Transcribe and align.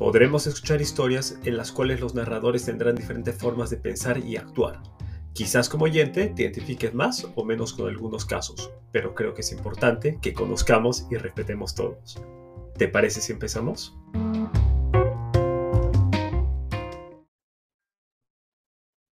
Podremos 0.00 0.46
escuchar 0.46 0.80
historias 0.80 1.38
en 1.44 1.58
las 1.58 1.72
cuales 1.72 2.00
los 2.00 2.14
narradores 2.14 2.64
tendrán 2.64 2.96
diferentes 2.96 3.34
formas 3.36 3.68
de 3.68 3.76
pensar 3.76 4.16
y 4.16 4.38
actuar. 4.38 4.82
Quizás 5.34 5.68
como 5.68 5.84
oyente 5.84 6.28
te 6.28 6.44
identifiques 6.44 6.94
más 6.94 7.28
o 7.34 7.44
menos 7.44 7.74
con 7.74 7.86
algunos 7.86 8.24
casos, 8.24 8.72
pero 8.92 9.14
creo 9.14 9.34
que 9.34 9.42
es 9.42 9.52
importante 9.52 10.18
que 10.22 10.32
conozcamos 10.32 11.06
y 11.10 11.16
respetemos 11.16 11.74
todos. 11.74 12.18
¿Te 12.78 12.88
parece 12.88 13.20
si 13.20 13.32
empezamos? 13.32 13.94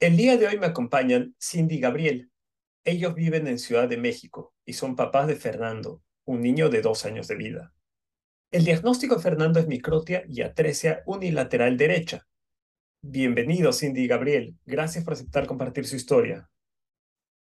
El 0.01 0.19
día 0.19 0.37
de 0.37 0.49
hoy 0.49 0.59
me 0.59 0.67
acompañan 0.67 1.35
Cindy 1.41 1.77
y 1.77 1.81
Gabriel. 1.81 2.31
Ellos 2.85 3.15
viven 3.15 3.47
en 3.47 3.59
Ciudad 3.59 3.89
de 3.89 3.97
México 3.97 4.53
y 4.67 4.75
son 4.75 4.97
papás 4.97 5.29
de 5.29 5.37
Fernando, 5.37 6.03
un 6.27 6.43
niño 6.43 6.69
de 6.69 6.83
dos 6.83 7.07
años 7.07 7.27
de 7.27 7.37
vida. 7.37 7.75
El 8.55 8.65
diagnóstico 8.65 9.17
de 9.17 9.21
Fernando 9.21 9.59
es 9.59 9.67
microtia 9.67 10.23
y 10.29 10.43
atresia 10.43 11.03
unilateral 11.07 11.77
derecha. 11.77 12.29
Bienvenido, 13.03 13.73
Cindy 13.73 14.03
y 14.03 14.07
Gabriel. 14.07 14.57
Gracias 14.65 15.03
por 15.03 15.15
aceptar 15.15 15.49
compartir 15.49 15.89
su 15.89 15.97
historia. 15.97 16.49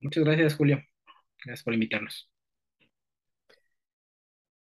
Muchas 0.02 0.26
gracias, 0.26 0.56
Julio. 0.56 0.84
Gracias 1.46 1.64
por 1.64 1.74
invitarnos. 1.74 2.30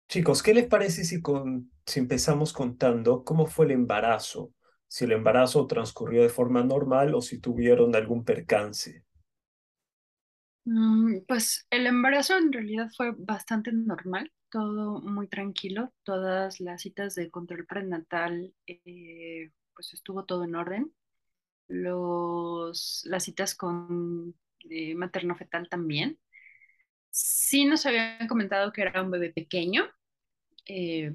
Chicos, 0.06 0.42
¿qué 0.42 0.52
les 0.52 0.66
parece 0.66 1.02
si, 1.04 1.22
con, 1.22 1.72
si 1.86 1.98
empezamos 1.98 2.52
contando 2.52 3.24
cómo 3.24 3.46
fue 3.46 3.64
el 3.64 3.70
embarazo? 3.70 4.52
Si 4.86 5.06
el 5.06 5.12
embarazo 5.12 5.66
transcurrió 5.66 6.22
de 6.22 6.28
forma 6.28 6.62
normal 6.62 7.14
o 7.14 7.22
si 7.22 7.38
tuvieron 7.40 7.96
algún 7.96 8.26
percance. 8.26 9.02
Mm, 10.66 11.20
Pues 11.26 11.66
el 11.70 11.86
embarazo 11.86 12.36
en 12.36 12.52
realidad 12.52 12.90
fue 12.94 13.12
bastante 13.16 13.72
normal, 13.72 14.30
todo 14.50 15.00
muy 15.02 15.28
tranquilo, 15.28 15.92
todas 16.04 16.60
las 16.60 16.82
citas 16.82 17.14
de 17.14 17.30
control 17.30 17.66
prenatal, 17.66 18.54
eh, 18.66 19.50
pues 19.74 19.92
estuvo 19.94 20.24
todo 20.24 20.44
en 20.44 20.54
orden. 20.56 20.92
Los, 21.68 23.02
las 23.06 23.24
citas 23.24 23.54
con 23.54 24.34
eh, 24.70 24.94
materno-fetal 24.94 25.68
también. 25.68 26.18
Sí 27.10 27.64
nos 27.66 27.86
habían 27.86 28.28
comentado 28.28 28.72
que 28.72 28.82
era 28.82 29.02
un 29.02 29.10
bebé 29.10 29.32
pequeño, 29.32 29.84
eh, 30.66 31.14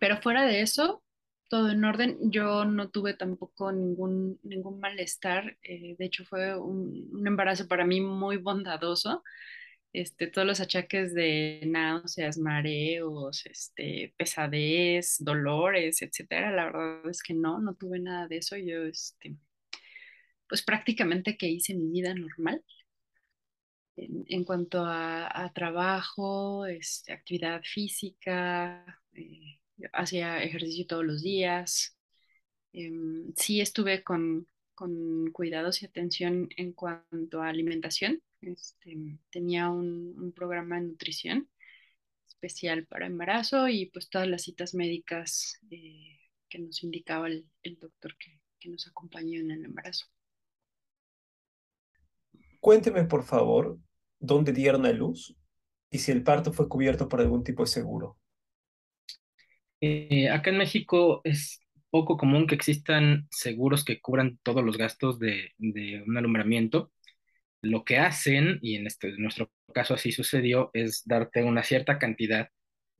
pero 0.00 0.20
fuera 0.22 0.44
de 0.46 0.62
eso, 0.62 1.02
todo 1.48 1.70
en 1.70 1.84
orden. 1.84 2.18
Yo 2.30 2.64
no 2.64 2.90
tuve 2.90 3.14
tampoco 3.14 3.72
ningún, 3.72 4.38
ningún 4.42 4.80
malestar. 4.80 5.58
eh, 5.62 5.96
de 5.98 6.04
hecho, 6.06 6.24
fue 6.26 6.58
un, 6.58 7.10
un 7.12 7.26
embarazo 7.26 7.68
para 7.68 7.86
mí 7.86 8.00
muy 8.00 8.36
bondadoso. 8.38 9.22
Este, 9.94 10.26
todos 10.26 10.46
los 10.46 10.60
achaques 10.60 11.14
de 11.14 11.62
náuseas, 11.66 12.36
mareos, 12.38 13.46
este, 13.46 14.12
pesadez, 14.16 15.18
dolores, 15.20 16.02
etcétera, 16.02 16.50
la 16.50 16.64
verdad 16.66 17.08
es 17.08 17.22
que 17.22 17.32
no, 17.32 17.60
no 17.60 17.74
tuve 17.76 18.00
nada 18.00 18.26
de 18.26 18.38
eso. 18.38 18.56
Yo, 18.56 18.82
este, 18.84 19.36
pues 20.48 20.62
prácticamente 20.62 21.36
que 21.36 21.48
hice 21.48 21.74
mi 21.74 21.90
vida 21.90 22.12
normal. 22.14 22.64
En, 23.96 24.44
cuanto 24.44 24.84
a, 24.84 25.52
trabajo, 25.54 26.66
este, 26.66 27.12
actividad 27.12 27.62
física, 27.62 29.00
eh, 29.14 29.60
hacía 29.92 30.42
ejercicio 30.42 30.86
todos 30.88 31.04
los 31.04 31.22
días. 31.22 31.96
Em, 32.72 33.32
sí 33.36 33.60
estuve 33.60 34.02
con, 34.02 34.48
con 34.74 35.30
cuidados 35.32 35.82
y 35.82 35.86
atención 35.86 36.48
en 36.56 36.72
cuanto 36.72 37.42
a 37.42 37.48
alimentación. 37.48 38.20
Este, 38.48 39.18
tenía 39.30 39.70
un, 39.70 40.14
un 40.18 40.32
programa 40.32 40.76
de 40.76 40.88
nutrición 40.88 41.48
especial 42.28 42.86
para 42.86 43.06
embarazo 43.06 43.68
y 43.68 43.86
pues 43.86 44.10
todas 44.10 44.28
las 44.28 44.42
citas 44.42 44.74
médicas 44.74 45.58
eh, 45.70 46.18
que 46.48 46.58
nos 46.58 46.82
indicaba 46.84 47.28
el, 47.28 47.46
el 47.62 47.78
doctor 47.78 48.16
que, 48.18 48.40
que 48.60 48.68
nos 48.70 48.86
acompañó 48.86 49.40
en 49.40 49.50
el 49.52 49.64
embarazo. 49.64 50.06
Cuénteme, 52.60 53.04
por 53.04 53.22
favor, 53.24 53.78
dónde 54.18 54.52
dieron 54.52 54.86
a 54.86 54.92
luz 54.92 55.36
y 55.90 55.98
si 55.98 56.12
el 56.12 56.22
parto 56.24 56.52
fue 56.52 56.68
cubierto 56.68 57.08
por 57.08 57.20
algún 57.20 57.44
tipo 57.44 57.62
de 57.62 57.68
seguro. 57.68 58.18
Eh, 59.80 60.30
acá 60.30 60.50
en 60.50 60.58
México 60.58 61.20
es 61.24 61.60
poco 61.90 62.16
común 62.16 62.46
que 62.46 62.54
existan 62.54 63.28
seguros 63.30 63.84
que 63.84 64.00
cubran 64.00 64.38
todos 64.42 64.64
los 64.64 64.78
gastos 64.78 65.18
de, 65.18 65.52
de 65.58 66.02
un 66.06 66.16
alumbramiento. 66.16 66.90
Lo 67.64 67.84
que 67.84 67.98
hacen, 67.98 68.58
y 68.62 68.76
en, 68.76 68.86
este, 68.86 69.08
en 69.08 69.22
nuestro 69.22 69.50
caso 69.74 69.94
así 69.94 70.12
sucedió, 70.12 70.70
es 70.74 71.02
darte 71.06 71.42
una 71.42 71.62
cierta 71.62 71.98
cantidad, 71.98 72.48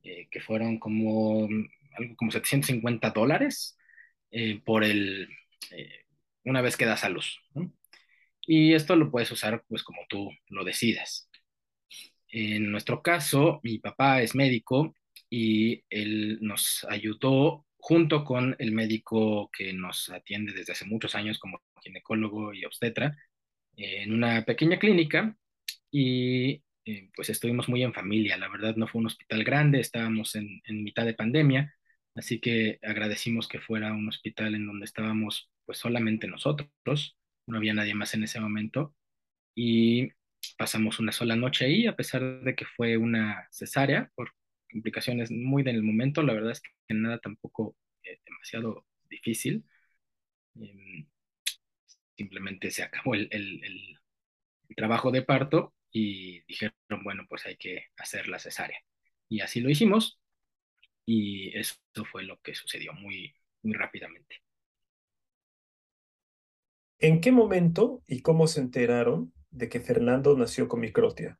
eh, 0.03 0.27
que 0.31 0.41
fueron 0.41 0.79
como 0.79 1.47
mm, 1.47 1.69
algo 1.97 2.15
como 2.15 2.31
750 2.31 3.11
dólares 3.11 3.77
eh, 4.31 4.61
por 4.65 4.83
el, 4.83 5.29
eh, 5.71 6.05
una 6.43 6.61
vez 6.61 6.77
que 6.77 6.85
das 6.85 7.03
a 7.03 7.09
luz, 7.09 7.39
¿no? 7.53 7.71
Y 8.47 8.73
esto 8.73 8.95
lo 8.95 9.11
puedes 9.11 9.31
usar 9.31 9.63
pues 9.67 9.83
como 9.83 10.01
tú 10.09 10.29
lo 10.49 10.63
decidas. 10.63 11.29
En 12.29 12.71
nuestro 12.71 13.01
caso, 13.01 13.59
mi 13.63 13.79
papá 13.79 14.21
es 14.21 14.35
médico 14.35 14.93
y 15.29 15.83
él 15.89 16.39
nos 16.41 16.85
ayudó 16.89 17.65
junto 17.77 18.23
con 18.25 18.55
el 18.59 18.71
médico 18.71 19.49
que 19.51 19.73
nos 19.73 20.09
atiende 20.09 20.53
desde 20.53 20.73
hace 20.73 20.85
muchos 20.85 21.15
años 21.15 21.39
como 21.39 21.61
ginecólogo 21.81 22.53
y 22.53 22.65
obstetra 22.65 23.15
en 23.77 24.13
una 24.13 24.43
pequeña 24.45 24.79
clínica 24.79 25.35
y 25.91 26.63
eh, 26.85 27.09
pues 27.15 27.29
estuvimos 27.29 27.69
muy 27.69 27.83
en 27.83 27.93
familia. 27.93 28.37
La 28.37 28.49
verdad 28.49 28.75
no 28.75 28.87
fue 28.87 29.01
un 29.01 29.07
hospital 29.07 29.43
grande, 29.43 29.79
estábamos 29.79 30.35
en, 30.35 30.61
en 30.65 30.83
mitad 30.83 31.05
de 31.05 31.13
pandemia, 31.13 31.73
así 32.15 32.39
que 32.39 32.79
agradecimos 32.83 33.47
que 33.47 33.59
fuera 33.59 33.93
un 33.93 34.07
hospital 34.09 34.55
en 34.55 34.67
donde 34.67 34.85
estábamos 34.85 35.49
pues 35.65 35.79
solamente 35.79 36.27
nosotros, 36.27 37.17
no 37.47 37.57
había 37.57 37.73
nadie 37.73 37.95
más 37.95 38.13
en 38.13 38.23
ese 38.23 38.39
momento 38.39 38.95
y 39.55 40.09
pasamos 40.57 40.99
una 40.99 41.11
sola 41.11 41.35
noche 41.35 41.65
ahí, 41.65 41.87
a 41.87 41.95
pesar 41.95 42.41
de 42.41 42.55
que 42.55 42.65
fue 42.65 42.97
una 42.97 43.47
cesárea 43.51 44.11
por 44.15 44.31
complicaciones 44.71 45.31
muy 45.31 45.63
del 45.63 45.83
momento, 45.83 46.21
la 46.23 46.33
verdad 46.33 46.51
es 46.51 46.61
que 46.61 46.93
nada 46.93 47.19
tampoco 47.19 47.75
eh, 48.03 48.19
demasiado 48.25 48.85
difícil. 49.09 49.65
Eh, 50.61 51.07
simplemente 52.17 52.71
se 52.71 52.83
acabó 52.83 53.15
el, 53.15 53.27
el, 53.31 53.63
el, 53.63 53.99
el, 54.69 54.75
trabajo 54.75 55.11
de 55.11 55.21
parto 55.21 55.73
y 55.91 56.41
dijeron, 56.45 56.75
bueno, 57.03 57.25
pues 57.29 57.45
hay 57.45 57.57
que 57.57 57.85
hacer 57.97 58.27
la 58.27 58.39
cesárea. 58.39 58.79
Y 59.29 59.41
así 59.41 59.61
lo 59.61 59.69
hicimos 59.69 60.19
y 61.05 61.57
eso 61.57 61.75
fue 62.11 62.23
lo 62.23 62.39
que 62.41 62.55
sucedió 62.55 62.93
muy, 62.93 63.33
muy 63.63 63.73
rápidamente. 63.73 64.41
¿En 66.99 67.21
qué 67.21 67.31
momento 67.31 68.01
y 68.07 68.21
cómo 68.21 68.47
se 68.47 68.61
enteraron 68.61 69.33
de 69.51 69.69
que 69.69 69.79
Fernando 69.79 70.35
nació 70.37 70.67
con 70.67 70.79
microtia? 70.79 71.39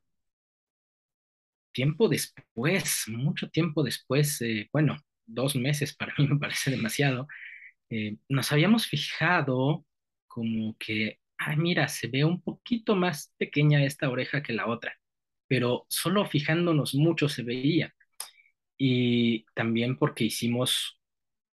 Tiempo 1.72 2.08
después, 2.08 3.06
mucho 3.08 3.50
tiempo 3.50 3.84
después, 3.84 4.42
eh, 4.42 4.70
bueno, 4.72 4.98
dos 5.26 5.56
meses 5.56 5.96
para 5.96 6.14
mí 6.18 6.28
me 6.28 6.40
parece 6.40 6.72
demasiado, 6.72 7.28
eh, 7.90 8.18
nos 8.30 8.52
habíamos 8.52 8.88
fijado 8.88 9.86
como 10.36 10.76
que, 10.78 11.22
ay, 11.38 11.56
mira, 11.56 11.88
se 11.88 12.08
ve 12.10 12.26
un 12.26 12.42
poquito 12.42 12.94
más 12.94 13.34
pequeña 13.38 13.86
esta 13.86 14.10
oreja 14.10 14.44
que 14.44 14.52
la 14.52 14.68
otra, 14.68 14.94
pero 15.48 15.86
solo 15.90 16.26
fijándonos 16.26 16.94
mucho 16.94 17.30
se 17.30 17.44
veía. 17.44 17.96
Y 18.78 19.46
también 19.54 19.98
porque 19.98 20.26
hicimos 20.26 21.00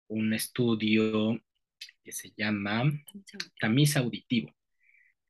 un 0.08 0.34
estudio 0.34 1.40
que 2.02 2.10
se 2.12 2.32
llama 2.36 2.90
tamiz 3.60 3.96
auditivo. 3.96 4.52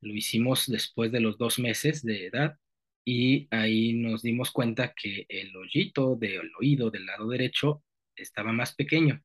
Lo 0.01 0.15
hicimos 0.15 0.67
después 0.67 1.13
de 1.13 1.21
los 1.21 1.37
dos 1.37 1.59
meses 1.59 2.03
de 2.03 2.29
edad 2.29 2.57
y 3.05 3.49
ahí 3.51 3.93
nos 3.93 4.23
dimos 4.23 4.51
cuenta 4.51 4.95
que 4.95 5.27
el 5.29 5.55
hoyito 5.57 6.17
del 6.17 6.51
oído 6.59 6.91
del 6.91 7.05
lado 7.05 7.29
derecho 7.29 7.85
estaba 8.17 8.53
más 8.53 8.75
pequeño 8.75 9.23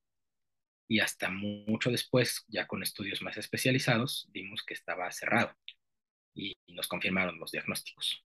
y 0.88 1.00
hasta 1.00 1.30
mucho 1.30 1.92
después, 1.92 2.45
ya 2.48 2.68
con 2.68 2.81
estudios 2.81 3.22
más 3.22 3.38
especializados, 3.38 4.28
vimos 4.31 4.63
que 4.66 4.74
estaba 4.74 5.12
cerrado 5.12 5.51
y 6.34 6.56
nos 6.68 6.88
confirmaron 6.88 7.39
los 7.39 7.51
diagnósticos. 7.51 8.24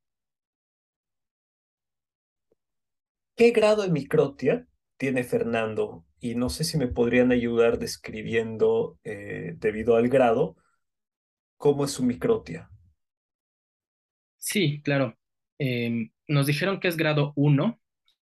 ¿Qué 3.34 3.50
grado 3.50 3.82
de 3.82 3.90
microtia 3.90 4.66
tiene 4.96 5.24
Fernando? 5.24 6.04
Y 6.20 6.34
no 6.34 6.50
sé 6.50 6.64
si 6.64 6.78
me 6.78 6.86
podrían 6.86 7.32
ayudar 7.32 7.78
describiendo, 7.78 8.98
eh, 9.02 9.54
debido 9.56 9.96
al 9.96 10.08
grado, 10.08 10.56
cómo 11.56 11.84
es 11.84 11.92
su 11.92 12.04
microtia? 12.04 12.70
Sí, 14.36 14.82
claro. 14.82 15.16
Em, 15.58 16.12
nos 16.28 16.46
dijeron 16.46 16.78
que 16.80 16.88
es 16.88 16.96
grado 16.96 17.32
1. 17.36 17.80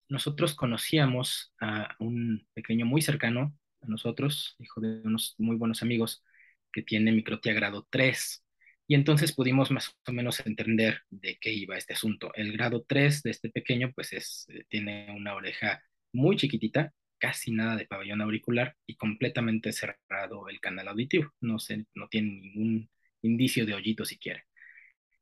Nosotros 0.09 0.55
conocíamos 0.55 1.53
a 1.59 1.95
un 1.99 2.47
pequeño 2.53 2.85
muy 2.85 3.01
cercano 3.01 3.53
a 3.85 3.89
nosotros, 3.89 4.55
hijo 4.59 4.81
de 4.81 5.01
unos 5.03 5.35
muy 5.37 5.55
buenos 5.55 5.81
amigos, 5.81 6.23
que 6.71 6.81
tiene 6.83 7.11
microtia 7.11 7.53
grado 7.53 7.87
3. 7.89 8.43
Y 8.87 8.95
entonces 8.95 9.33
pudimos 9.33 9.71
más 9.71 9.95
o 10.07 10.11
menos 10.11 10.45
entender 10.45 11.01
de 11.09 11.37
qué 11.39 11.51
iba 11.53 11.77
este 11.77 11.93
asunto. 11.93 12.31
El 12.35 12.53
grado 12.53 12.85
3 12.87 13.23
de 13.23 13.31
este 13.31 13.49
pequeño, 13.49 13.91
pues 13.95 14.13
es, 14.13 14.45
eh, 14.49 14.65
tiene 14.69 15.11
una 15.15 15.35
oreja 15.35 15.81
muy 16.13 16.35
chiquitita, 16.37 16.93
casi 17.17 17.51
nada 17.51 17.75
de 17.77 17.87
pabellón 17.87 18.21
auricular 18.21 18.75
y 18.85 18.95
completamente 18.95 19.71
cerrado 19.73 20.49
el 20.49 20.59
canal 20.59 20.88
auditivo. 20.89 21.31
No, 21.41 21.59
se, 21.59 21.85
no 21.95 22.07
tiene 22.09 22.29
ningún 22.41 22.89
indicio 23.21 23.65
de 23.65 23.73
hoyito 23.73 24.05
siquiera. 24.05 24.43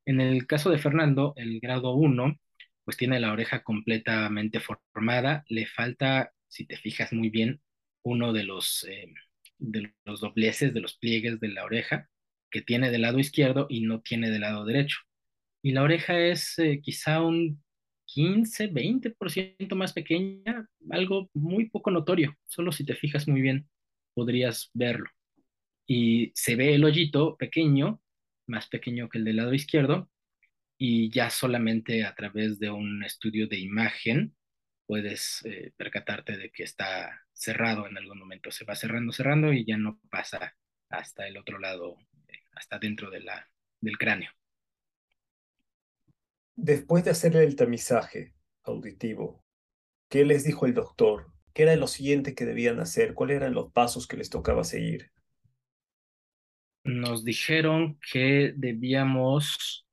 En 0.05 0.21
el 0.21 0.47
caso 0.47 0.69
de 0.69 0.79
Fernando, 0.79 1.33
el 1.37 1.59
grado 1.59 1.93
1, 1.93 2.37
pues 2.83 2.97
tiene 2.97 3.19
la 3.19 3.31
oreja 3.31 3.63
completamente 3.63 4.59
formada. 4.59 5.45
Le 5.47 5.65
falta, 5.65 6.33
si 6.47 6.65
te 6.65 6.77
fijas 6.77 7.13
muy 7.13 7.29
bien, 7.29 7.61
uno 8.03 8.33
de 8.33 8.43
los, 8.43 8.85
eh, 8.89 9.13
de 9.57 9.93
los 10.05 10.21
dobleces, 10.21 10.73
de 10.73 10.81
los 10.81 10.97
pliegues 10.97 11.39
de 11.39 11.47
la 11.49 11.63
oreja 11.65 12.09
que 12.51 12.61
tiene 12.61 12.91
del 12.91 13.01
lado 13.01 13.19
izquierdo 13.19 13.65
y 13.69 13.81
no 13.81 14.01
tiene 14.01 14.29
del 14.29 14.41
lado 14.41 14.65
derecho. 14.65 14.97
Y 15.63 15.71
la 15.71 15.83
oreja 15.83 16.19
es 16.19 16.59
eh, 16.59 16.81
quizá 16.83 17.21
un 17.21 17.63
15, 18.05 18.71
20% 18.71 19.75
más 19.75 19.93
pequeña, 19.93 20.69
algo 20.91 21.29
muy 21.33 21.69
poco 21.69 21.89
notorio. 21.89 22.37
Solo 22.45 22.71
si 22.71 22.85
te 22.85 22.95
fijas 22.95 23.27
muy 23.27 23.41
bien 23.41 23.67
podrías 24.13 24.69
verlo. 24.73 25.09
Y 25.87 26.31
se 26.35 26.55
ve 26.55 26.75
el 26.75 26.83
hoyito 26.85 27.35
pequeño, 27.37 28.01
más 28.47 28.67
pequeño 28.67 29.09
que 29.09 29.17
el 29.17 29.25
del 29.25 29.37
lado 29.37 29.53
izquierdo, 29.53 30.09
y 30.77 31.09
ya 31.09 31.29
solamente 31.29 32.05
a 32.05 32.13
través 32.15 32.59
de 32.59 32.69
un 32.69 33.03
estudio 33.03 33.47
de 33.47 33.59
imagen 33.59 34.35
puedes 34.85 35.43
eh, 35.45 35.71
percatarte 35.77 36.37
de 36.37 36.51
que 36.51 36.63
está 36.63 37.25
cerrado 37.33 37.87
en 37.87 37.97
algún 37.97 38.19
momento. 38.19 38.51
Se 38.51 38.65
va 38.65 38.75
cerrando, 38.75 39.11
cerrando 39.11 39.53
y 39.53 39.65
ya 39.65 39.77
no 39.77 39.99
pasa 40.09 40.55
hasta 40.89 41.27
el 41.27 41.37
otro 41.37 41.59
lado 41.59 41.97
hasta 42.55 42.79
dentro 42.79 43.09
de 43.09 43.21
la, 43.21 43.49
del 43.81 43.97
cráneo. 43.97 44.31
Después 46.55 47.03
de 47.03 47.11
hacer 47.11 47.35
el 47.35 47.55
tamizaje 47.55 48.33
auditivo, 48.63 49.43
¿qué 50.09 50.23
les 50.23 50.43
dijo 50.43 50.65
el 50.65 50.73
doctor? 50.73 51.31
¿Qué 51.53 51.63
era 51.63 51.75
lo 51.75 51.87
siguiente 51.87 52.35
que 52.35 52.45
debían 52.45 52.79
hacer? 52.79 53.13
¿Cuáles 53.13 53.37
eran 53.37 53.53
los 53.53 53.71
pasos 53.71 54.07
que 54.07 54.17
les 54.17 54.29
tocaba 54.29 54.63
seguir? 54.63 55.11
Nos 56.83 57.23
dijeron 57.23 57.99
que 58.11 58.53
debíamos 58.55 59.87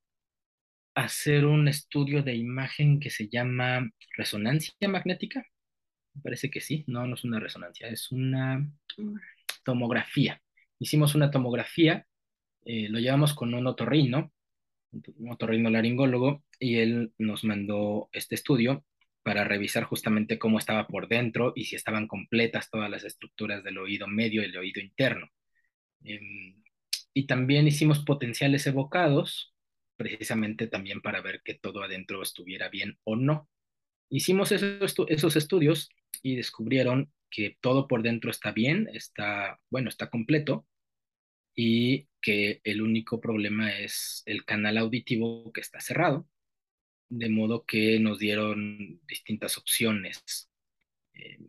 hacer 0.95 1.45
un 1.45 1.67
estudio 1.67 2.23
de 2.23 2.35
imagen 2.35 2.99
que 2.99 3.09
se 3.09 3.27
llama 3.29 3.89
resonancia 4.17 4.73
magnética. 4.87 5.45
Me 6.13 6.21
parece 6.21 6.49
que 6.51 6.61
sí, 6.61 6.83
no, 6.87 7.07
no 7.07 7.15
es 7.15 7.23
una 7.23 7.39
resonancia, 7.39 7.87
es 7.87 8.11
una 8.11 8.69
tomografía. 9.63 10.41
Hicimos 10.79 11.15
una 11.15 11.31
tomografía 11.31 12.05
eh, 12.65 12.89
lo 12.89 12.99
llevamos 12.99 13.33
con 13.33 13.53
un 13.53 13.67
otorrino, 13.67 14.31
un 14.91 15.31
otorrino 15.31 15.69
laringólogo, 15.69 16.43
y 16.59 16.77
él 16.77 17.13
nos 17.17 17.43
mandó 17.43 18.09
este 18.11 18.35
estudio 18.35 18.85
para 19.23 19.43
revisar 19.43 19.83
justamente 19.85 20.39
cómo 20.39 20.59
estaba 20.59 20.87
por 20.87 21.07
dentro 21.07 21.53
y 21.55 21.65
si 21.65 21.75
estaban 21.75 22.07
completas 22.07 22.69
todas 22.69 22.89
las 22.89 23.03
estructuras 23.03 23.63
del 23.63 23.77
oído 23.77 24.07
medio 24.07 24.41
y 24.41 24.45
el 24.45 24.57
oído 24.57 24.81
interno. 24.81 25.27
Em, 26.03 26.63
y 27.13 27.27
también 27.27 27.67
hicimos 27.67 27.99
potenciales 28.05 28.67
evocados, 28.67 29.53
precisamente 30.01 30.67
también 30.67 31.01
para 31.01 31.21
ver 31.21 31.41
que 31.43 31.53
todo 31.53 31.83
adentro 31.83 32.21
estuviera 32.21 32.69
bien 32.69 32.97
o 33.03 33.15
no. 33.15 33.49
Hicimos 34.09 34.51
esos, 34.51 34.95
esos 35.07 35.35
estudios 35.35 35.89
y 36.21 36.35
descubrieron 36.35 37.11
que 37.29 37.57
todo 37.61 37.87
por 37.87 38.01
dentro 38.01 38.31
está 38.31 38.51
bien, 38.51 38.89
está, 38.93 39.59
bueno, 39.69 39.89
está 39.89 40.09
completo, 40.09 40.67
y 41.55 42.07
que 42.21 42.61
el 42.63 42.81
único 42.81 43.19
problema 43.19 43.77
es 43.77 44.23
el 44.25 44.45
canal 44.45 44.77
auditivo 44.77 45.51
que 45.51 45.61
está 45.61 45.79
cerrado, 45.79 46.27
de 47.09 47.29
modo 47.29 47.65
que 47.65 47.99
nos 47.99 48.19
dieron 48.19 49.01
distintas 49.07 49.57
opciones. 49.57 50.49
Eh, 51.13 51.39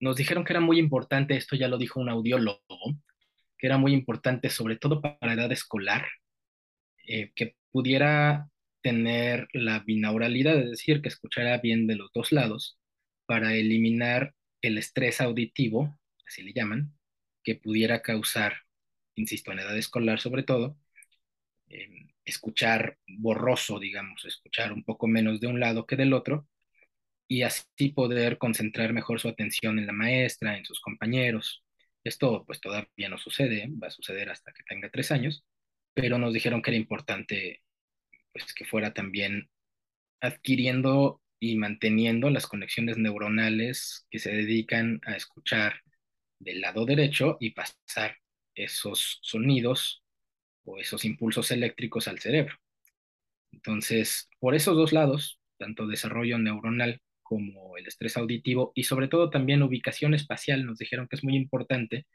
nos 0.00 0.16
dijeron 0.16 0.44
que 0.44 0.52
era 0.52 0.60
muy 0.60 0.78
importante, 0.78 1.36
esto 1.36 1.56
ya 1.56 1.68
lo 1.68 1.78
dijo 1.78 2.00
un 2.00 2.08
audiólogo, 2.08 2.60
que 3.56 3.66
era 3.66 3.78
muy 3.78 3.92
importante 3.92 4.50
sobre 4.50 4.76
todo 4.76 5.00
para 5.00 5.32
edad 5.32 5.52
escolar, 5.52 6.06
eh, 7.06 7.32
que 7.34 7.56
pudiera 7.72 8.48
tener 8.82 9.48
la 9.52 9.80
binauralidad, 9.80 10.58
es 10.60 10.70
decir, 10.70 11.02
que 11.02 11.08
escuchara 11.08 11.58
bien 11.58 11.86
de 11.86 11.96
los 11.96 12.10
dos 12.12 12.32
lados, 12.32 12.78
para 13.26 13.54
eliminar 13.54 14.34
el 14.62 14.78
estrés 14.78 15.20
auditivo, 15.20 15.98
así 16.26 16.42
le 16.42 16.52
llaman, 16.52 16.94
que 17.44 17.56
pudiera 17.56 18.02
causar 18.02 18.54
insisto, 19.16 19.52
en 19.52 19.60
edad 19.60 19.76
escolar 19.76 20.20
sobre 20.20 20.42
todo, 20.42 20.78
eh, 21.68 22.08
escuchar 22.24 22.98
borroso, 23.06 23.78
digamos, 23.78 24.24
escuchar 24.24 24.72
un 24.72 24.84
poco 24.84 25.06
menos 25.08 25.40
de 25.40 25.48
un 25.48 25.60
lado 25.60 25.86
que 25.86 25.96
del 25.96 26.12
otro, 26.14 26.48
y 27.28 27.42
así 27.42 27.90
poder 27.94 28.38
concentrar 28.38 28.92
mejor 28.92 29.20
su 29.20 29.28
atención 29.28 29.78
en 29.78 29.86
la 29.86 29.92
maestra, 29.92 30.58
en 30.58 30.64
sus 30.64 30.80
compañeros. 30.80 31.64
Esto 32.04 32.44
pues 32.46 32.60
todavía 32.60 33.08
no 33.08 33.18
sucede, 33.18 33.68
va 33.82 33.88
a 33.88 33.90
suceder 33.90 34.30
hasta 34.30 34.52
que 34.52 34.62
tenga 34.64 34.90
tres 34.90 35.10
años, 35.12 35.44
pero 35.94 36.18
nos 36.18 36.32
dijeron 36.34 36.62
que 36.62 36.70
era 36.70 36.78
importante 36.78 37.62
pues 38.32 38.54
que 38.54 38.64
fuera 38.64 38.94
también 38.94 39.50
adquiriendo 40.20 41.20
y 41.38 41.56
manteniendo 41.56 42.30
las 42.30 42.46
conexiones 42.46 42.98
neuronales 42.98 44.06
que 44.10 44.18
se 44.18 44.32
dedican 44.32 45.00
a 45.04 45.16
escuchar 45.16 45.82
del 46.38 46.60
lado 46.60 46.86
derecho 46.86 47.36
y 47.40 47.50
pasar 47.50 48.16
esos 48.54 49.18
sonidos 49.22 50.02
o 50.64 50.78
esos 50.78 51.04
impulsos 51.04 51.50
eléctricos 51.50 52.08
al 52.08 52.20
cerebro. 52.20 52.56
Entonces, 53.50 54.28
por 54.38 54.54
esos 54.54 54.76
dos 54.76 54.92
lados, 54.92 55.40
tanto 55.58 55.86
desarrollo 55.86 56.38
neuronal 56.38 57.00
como 57.22 57.76
el 57.76 57.86
estrés 57.86 58.16
auditivo 58.16 58.72
y 58.74 58.84
sobre 58.84 59.08
todo 59.08 59.30
también 59.30 59.62
ubicación 59.62 60.14
espacial, 60.14 60.66
nos 60.66 60.78
dijeron 60.78 61.08
que 61.08 61.16
es 61.16 61.24
muy 61.24 61.36
importante 61.36 62.06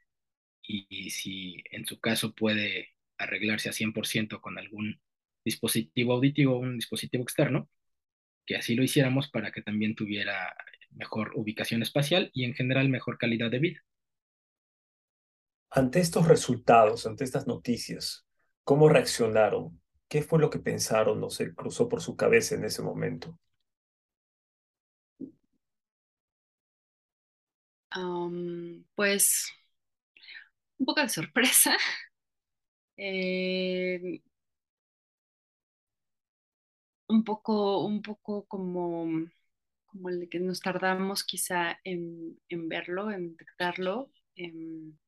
y, 0.62 1.10
si 1.12 1.64
en 1.72 1.86
su 1.86 2.00
caso 2.00 2.34
puede 2.34 2.90
arreglarse 3.18 3.69
a 3.69 3.74
100% 3.74 4.42
con 4.42 4.57
algún 4.57 5.00
dispositivo 5.44 6.14
auditivo, 6.14 6.59
un 6.59 6.78
dispositivo 6.78 7.24
externo, 7.24 7.69
que 8.45 8.56
así 8.56 8.76
lo 8.76 8.83
hiciéramos 8.83 9.30
para 9.30 9.52
que 9.52 9.62
también 9.62 9.95
tuviera 9.95 10.56
mejor 10.92 11.31
ubicación 11.36 11.81
espacial 11.81 12.31
y 12.33 12.45
en 12.45 12.54
general 12.54 12.90
mejor 12.90 13.18
calidad 13.18 13.52
de 13.52 13.59
vida. 13.59 13.80
Ante 15.69 16.00
estos 16.00 16.28
resultados, 16.28 17.06
ante 17.06 17.24
estas 17.24 17.45
noticias, 17.45 18.26
¿cómo 18.64 18.90
reaccionaron? 18.90 19.81
¿Qué 20.07 20.21
fue 20.21 20.40
lo 20.40 20.50
que 20.50 20.59
pensaron 20.59 21.24
o 21.24 21.30
se 21.30 21.54
cruzó 21.54 21.90
por 21.90 22.02
su 22.02 22.16
cabeza 22.16 22.56
en 22.56 22.64
ese 22.64 22.81
momento? 22.81 23.38
pues 28.95 29.52
un 30.80 30.86
poco 30.86 31.02
de 31.02 31.09
sorpresa. 31.09 31.76
Eh, 32.97 34.21
un 37.07 37.23
poco, 37.23 37.85
un 37.85 38.01
poco 38.01 38.45
como, 38.47 39.07
como 39.85 40.09
el 40.09 40.19
de 40.21 40.30
que 40.30 40.39
nos 40.39 40.61
tardamos 40.61 41.23
quizá 41.23 41.80
en, 41.83 42.39
en 42.49 42.69
verlo, 42.69 43.11
en 43.11 43.31
detectarlo. 43.31 44.11
En, 44.35 44.99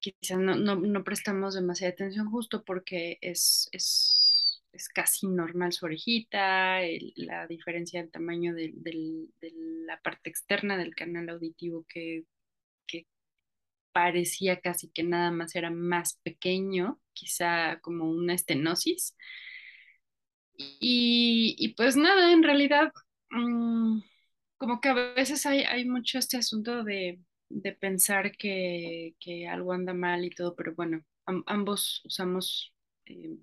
quizás 0.00 0.38
no, 0.38 0.56
no, 0.56 0.76
no, 0.76 1.04
prestamos 1.04 1.54
demasiada 1.54 1.92
atención 1.92 2.30
justo 2.30 2.64
porque 2.64 3.18
es, 3.20 3.68
es, 3.72 4.62
es 4.72 4.88
casi 4.88 5.26
normal 5.26 5.72
su 5.72 5.86
orejita, 5.86 6.80
la 7.16 7.46
diferencia 7.46 8.00
del 8.00 8.10
tamaño 8.10 8.54
de, 8.54 8.74
la 9.86 10.00
parte 10.00 10.30
externa 10.30 10.76
del 10.76 10.94
canal 10.94 11.28
auditivo 11.30 11.84
que 11.88 12.24
parecía 13.98 14.60
casi 14.60 14.90
que 14.90 15.02
nada 15.02 15.32
más 15.32 15.56
era 15.56 15.70
más 15.70 16.20
pequeño, 16.22 17.00
quizá 17.14 17.80
como 17.80 18.08
una 18.10 18.34
estenosis. 18.34 19.16
Y, 20.56 21.56
y 21.58 21.74
pues 21.74 21.96
nada, 21.96 22.32
en 22.32 22.42
realidad, 22.42 22.92
mmm, 23.30 24.00
como 24.56 24.80
que 24.80 24.88
a 24.90 24.94
veces 24.94 25.46
hay, 25.46 25.60
hay 25.64 25.84
mucho 25.84 26.18
este 26.18 26.36
asunto 26.36 26.84
de 26.84 27.20
de 27.48 27.72
pensar 27.72 28.36
que, 28.36 29.14
algo 29.50 29.72
anda 29.72 29.94
mal 29.94 30.24
y 30.24 30.30
todo, 30.30 30.54
pero 30.56 30.74
bueno, 30.74 31.04
ambos 31.46 32.02
usamos 32.04 32.74
eh, 33.06 33.38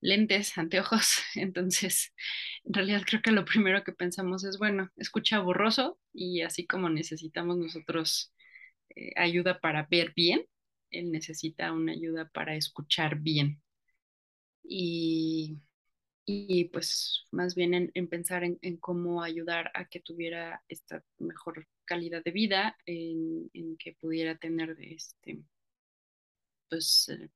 lentes, 0.00 0.56
anteojos, 0.58 1.18
entonces 1.34 2.12
en 2.64 2.74
realidad 2.74 3.02
creo 3.06 3.22
que 3.22 3.32
lo 3.32 3.44
primero 3.44 3.84
que 3.84 3.92
pensamos 3.92 4.44
es, 4.44 4.58
bueno, 4.58 4.90
escucha 4.96 5.40
borroso 5.40 5.98
y 6.12 6.42
así 6.42 6.66
como 6.66 6.88
necesitamos 6.90 7.58
nosotros 7.58 8.32
eh, 8.96 9.12
ayuda 9.16 9.60
para 9.60 9.86
ver 9.90 10.12
bien, 10.14 10.46
él 10.90 11.10
necesita 11.10 11.72
una 11.72 11.92
ayuda 11.92 12.30
para 12.32 12.54
escuchar 12.56 13.18
bien. 13.18 13.62
Y, 14.64 15.58
y 16.24 16.66
pues 16.66 17.26
más 17.30 17.54
bien 17.54 17.90
en, 17.94 18.08
pensar 18.08 18.44
en, 18.44 18.76
cómo 18.78 19.22
ayudar 19.22 19.70
a 19.74 19.86
que 19.86 20.00
tuviera 20.00 20.62
esta 20.68 21.02
mejor 21.18 21.66
calidad 21.84 22.22
de 22.24 22.30
vida, 22.30 22.76
en, 22.86 23.50
que 23.78 23.94
pudiera 23.94 24.36
tener 24.36 24.76
este, 24.80 25.42
pues, 26.68 27.08
eh, 27.08 27.30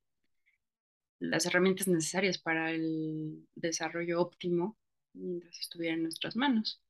las 1.18 1.46
herramientas 1.46 1.88
necesarias 1.88 2.38
para 2.38 2.70
el 2.70 3.46
desarrollo 3.54 4.20
óptimo 4.20 4.76
mientras 5.14 5.58
estuviera 5.58 5.94
en 5.94 6.02
nuestras 6.02 6.36
manos. 6.36 6.80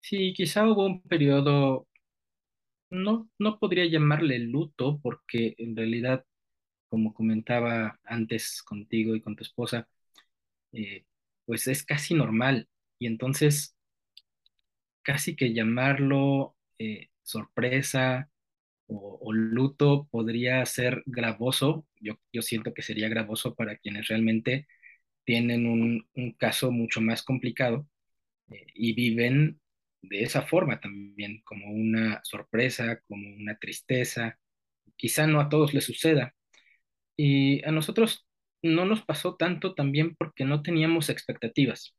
Sí, 0.00 0.34
quizá 0.34 0.66
hubo 0.66 0.84
un 0.84 1.00
periodo, 1.00 1.86
no, 2.92 3.30
no 3.38 3.58
podría 3.58 3.86
llamarle 3.86 4.38
luto, 4.40 5.00
porque 5.02 5.54
en 5.58 5.76
realidad, 5.76 6.24
como 6.88 7.14
comentaba 7.14 8.00
antes 8.04 8.62
contigo 8.62 9.16
y 9.16 9.22
con 9.22 9.36
tu 9.36 9.44
esposa, 9.44 9.88
eh, 10.72 11.06
pues 11.46 11.68
es 11.68 11.84
casi 11.84 12.14
normal. 12.14 12.68
Y 12.98 13.06
entonces, 13.08 13.76
casi 15.02 15.36
que 15.36 15.52
llamarlo 15.54 16.56
eh, 16.78 17.08
sorpresa 17.22 18.30
o, 18.88 19.32
luto 19.32 20.08
podría 20.10 20.64
ser 20.66 21.02
gravoso. 21.06 21.86
Yo, 22.00 22.14
yo 22.32 22.42
siento 22.42 22.74
que 22.74 22.82
sería 22.82 23.08
gravoso 23.08 23.54
para 23.54 23.76
quienes 23.78 24.08
realmente 24.08 24.68
tienen 25.24 25.66
un, 25.66 26.08
un 26.14 26.32
caso 26.34 26.72
mucho 26.72 27.00
más 27.02 27.22
complicado 27.24 27.88
eh, 28.50 28.66
y 28.74 28.94
viven 28.94 29.61
de 30.02 30.22
esa 30.22 30.42
forma 30.42 30.80
también, 30.80 31.42
como 31.44 31.70
una 31.72 32.20
sorpresa, 32.24 33.00
como 33.08 33.28
una 33.36 33.56
tristeza. 33.58 34.38
Quizá 34.96 35.26
no 35.26 35.40
a 35.40 35.48
todos 35.48 35.74
les 35.74 35.84
suceda. 35.84 36.34
Y 37.16 37.64
a 37.64 37.72
nosotros 37.72 38.26
no 38.62 38.84
nos 38.86 39.02
pasó 39.04 39.36
tanto 39.36 39.74
también 39.74 40.14
porque 40.16 40.44
no 40.44 40.62
teníamos 40.62 41.08
expectativas. 41.10 41.94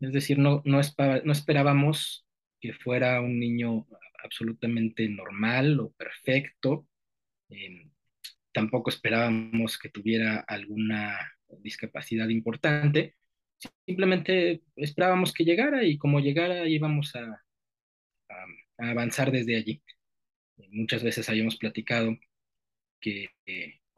Es 0.00 0.12
decir, 0.12 0.38
no, 0.38 0.62
no, 0.64 0.80
no 1.24 1.32
esperábamos 1.32 2.26
que 2.60 2.72
fuera 2.72 3.20
un 3.20 3.38
niño 3.40 3.86
absolutamente 4.22 5.08
normal 5.08 5.80
o 5.80 5.92
perfecto. 5.92 6.86
Eh, 7.50 7.90
tampoco 8.52 8.90
esperábamos 8.90 9.78
que 9.78 9.88
tuviera 9.90 10.40
alguna 10.40 11.18
discapacidad 11.60 12.28
importante. 12.28 13.16
Simplemente 13.86 14.62
esperábamos 14.76 15.32
que 15.32 15.44
llegara 15.44 15.84
y 15.84 15.98
como 15.98 16.20
llegara 16.20 16.68
íbamos 16.68 17.14
a, 17.16 17.44
avanzar 18.78 19.32
desde 19.32 19.56
allí. 19.56 19.82
Muchas 20.70 21.02
veces 21.02 21.28
habíamos 21.28 21.56
platicado 21.56 22.16
que 23.00 23.30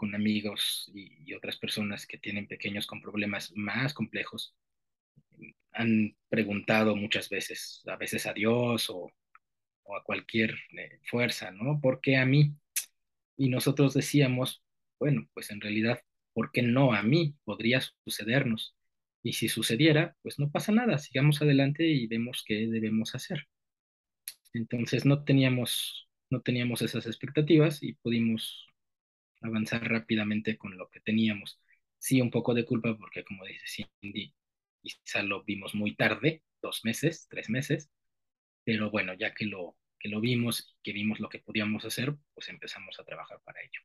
con 0.01 0.15
amigos 0.15 0.91
y, 0.95 1.35
otras 1.35 1.59
personas 1.59 2.07
que 2.07 2.17
tienen 2.17 2.49
pequeños 2.49 2.87
con 2.87 3.03
problemas 3.03 3.53
más 3.55 3.93
complejos, 3.93 4.55
han 5.73 6.17
preguntado 6.31 6.97
muchas 6.97 7.29
veces, 7.29 7.83
a 7.87 7.97
veces 7.97 8.27
a 8.27 8.33
Dios 8.33 8.89
o, 8.89 9.13
a 9.95 10.03
cualquier 10.03 10.55
eh, 10.79 11.01
fuerza, 11.05 11.51
¿no? 11.51 11.81
¿Por 11.81 12.01
qué 12.01 12.17
a 12.17 12.25
mí? 12.25 12.55
Y 13.37 13.51
nosotros 13.51 13.93
decíamos, 13.93 14.63
bueno, 14.99 15.29
pues 15.35 15.51
en 15.51 15.61
realidad, 15.61 16.01
¿por 16.33 16.51
qué 16.51 16.63
no 16.63 16.95
a 16.95 17.03
mí? 17.03 17.35
Podría 17.45 17.83
sucedernos. 18.05 18.75
Y 19.23 19.33
si 19.35 19.49
sucediera, 19.49 20.17
pues 20.23 20.39
no 20.39 20.51
pasa 20.51 20.73
nada, 20.73 20.99
sigamos 20.99 21.43
adelante 21.43 21.87
y 21.87 22.07
vemos 22.07 22.45
qué 22.47 22.67
debemos 22.69 23.15
hacer. 23.15 23.49
Entonces 24.53 25.05
no 25.05 25.25
teníamos, 25.25 26.09
no 26.31 26.41
teníamos 26.43 26.83
esas 26.83 27.07
expectativas 27.07 27.83
y 27.83 27.95
pudimos 27.95 28.67
avanzar 29.43 29.85
rápidamente 29.89 30.59
con 30.59 30.77
lo 30.79 30.91
que 30.91 31.01
teníamos. 31.01 31.61
Sí, 31.99 32.21
un 32.21 32.31
poco 32.31 32.55
de 32.55 32.65
culpa 32.65 32.97
porque, 32.99 33.25
como 33.25 33.45
dice 33.47 33.87
Cindy, 34.03 34.35
quizá 34.83 35.23
lo 35.23 35.45
vimos 35.45 35.75
muy 35.75 35.95
tarde, 35.97 36.43
dos 36.63 36.85
meses, 36.85 37.27
tres 37.31 37.51
meses, 37.51 37.91
pero 38.65 38.91
bueno, 38.91 39.15
ya 39.15 39.35
que 39.35 39.47
lo, 39.47 39.77
que 39.99 40.09
lo 40.09 40.21
vimos 40.21 40.61
y 40.79 40.83
que 40.83 40.93
vimos 40.93 41.21
lo 41.21 41.29
que 41.29 41.41
podíamos 41.41 41.85
hacer, 41.85 42.17
pues 42.35 42.49
empezamos 42.49 42.99
a 43.01 43.05
trabajar 43.05 43.41
para 43.45 43.61
ello. 43.63 43.81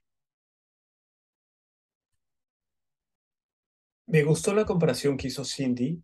Me 4.15 4.24
gustó 4.24 4.53
la 4.53 4.63
comparación 4.63 5.17
que 5.17 5.27
hizo 5.27 5.43
Cindy 5.43 6.01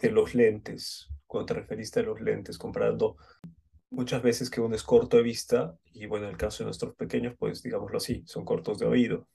de 0.00 0.10
los 0.12 0.36
lentes, 0.36 1.08
cuando 1.26 1.46
te 1.46 1.54
referiste 1.54 1.98
a 1.98 2.04
los 2.04 2.20
lentes, 2.20 2.56
comparando 2.56 3.16
muchas 3.90 4.22
veces 4.22 4.48
que 4.48 4.60
uno 4.60 4.76
es 4.76 4.84
corto 4.84 5.16
de 5.16 5.24
vista 5.24 5.76
y 5.92 6.06
bueno, 6.06 6.26
en 6.26 6.30
el 6.30 6.36
caso 6.36 6.58
de 6.58 6.66
nuestros 6.66 6.94
pequeños, 6.94 7.34
pues 7.36 7.60
digámoslo 7.60 7.96
así, 7.96 8.22
son 8.24 8.44
cortos 8.44 8.78
de 8.78 8.86
oído. 8.86 9.26